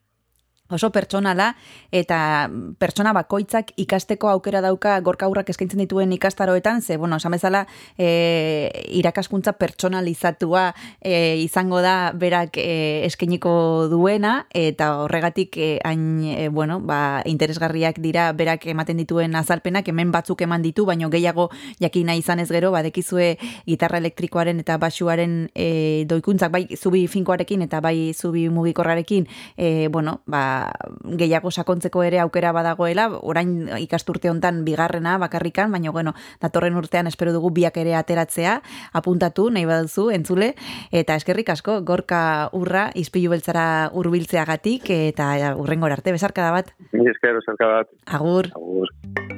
oso 0.70 0.90
pertsonala 0.92 1.54
eta 1.92 2.50
pertsona 2.78 3.14
bakoitzak 3.16 3.72
ikasteko 3.81 4.28
aukera 4.28 4.61
dauka 4.61 4.98
gorka 5.00 5.26
aurrak 5.26 5.48
eskaintzen 5.48 5.81
dituen 5.81 6.12
ikastaroetan, 6.12 6.83
ze, 6.83 6.96
bueno, 6.96 7.16
esan 7.16 7.33
bezala 7.33 7.66
e, 7.96 8.68
irakaskuntza 9.00 9.54
pertsonalizatua 9.57 10.74
e, 11.00 11.38
izango 11.40 11.81
da 11.81 12.12
berak 12.12 12.59
e, 12.61 13.04
eskainiko 13.07 13.88
duena 13.88 14.46
eta 14.52 14.90
horregatik 15.04 15.57
e, 15.57 15.70
hain, 15.85 16.04
e, 16.24 16.48
bueno, 16.48 16.81
ba, 16.81 17.22
interesgarriak 17.24 18.00
dira 18.04 18.31
berak 18.37 18.66
ematen 18.68 19.00
dituen 19.00 19.37
azalpenak, 19.40 19.88
hemen 19.88 20.12
batzuk 20.12 20.42
eman 20.44 20.62
ditu, 20.62 20.85
baino 20.85 21.09
gehiago 21.09 21.48
jakina 21.81 22.16
izan 22.18 22.44
ez 22.44 22.48
gero, 22.52 22.72
badekizue 22.76 23.37
gitarra 23.66 24.02
elektrikoaren 24.02 24.61
eta 24.61 24.76
basuaren 24.76 25.48
e, 25.54 26.04
doikuntzak, 26.09 26.52
bai 26.52 26.66
zubi 26.76 27.07
finkoarekin 27.09 27.64
eta 27.64 27.81
bai 27.81 28.12
zubi 28.12 28.48
mugikorrarekin, 28.52 29.28
e, 29.57 29.88
bueno, 29.88 30.20
ba, 30.26 30.58
gehiago 31.18 31.51
sakontzeko 31.51 32.03
ere 32.07 32.21
aukera 32.21 32.53
badagoela, 32.53 33.09
orain 33.23 33.68
ikasturte 33.79 34.31
hontan 34.31 34.64
bigarrena 34.66 35.16
bakarrikan, 35.18 35.73
baina 35.73 35.92
bueno, 35.94 36.14
datorren 36.42 36.77
urtean 36.77 37.07
espero 37.07 37.33
dugu 37.33 37.51
biak 37.55 37.77
ere 37.81 37.94
ateratzea, 37.99 38.59
apuntatu 38.92 39.49
nahi 39.51 39.66
baduzu 39.68 40.09
entzule 40.14 40.55
eta 40.92 41.16
eskerrik 41.18 41.51
asko 41.55 41.81
gorka 41.83 42.21
urra 42.53 42.88
izpilu 42.94 43.33
beltzara 43.35 43.90
hurbiltzeagatik 43.92 44.90
eta 44.90 45.33
urrengora 45.57 45.99
arte 45.99 46.14
besarkada 46.14 46.53
bat. 46.53 46.73
Ni 46.92 47.09
esker 47.11 47.38
bat. 47.59 47.92
Agur. 48.07 48.53
Agur. 48.55 49.38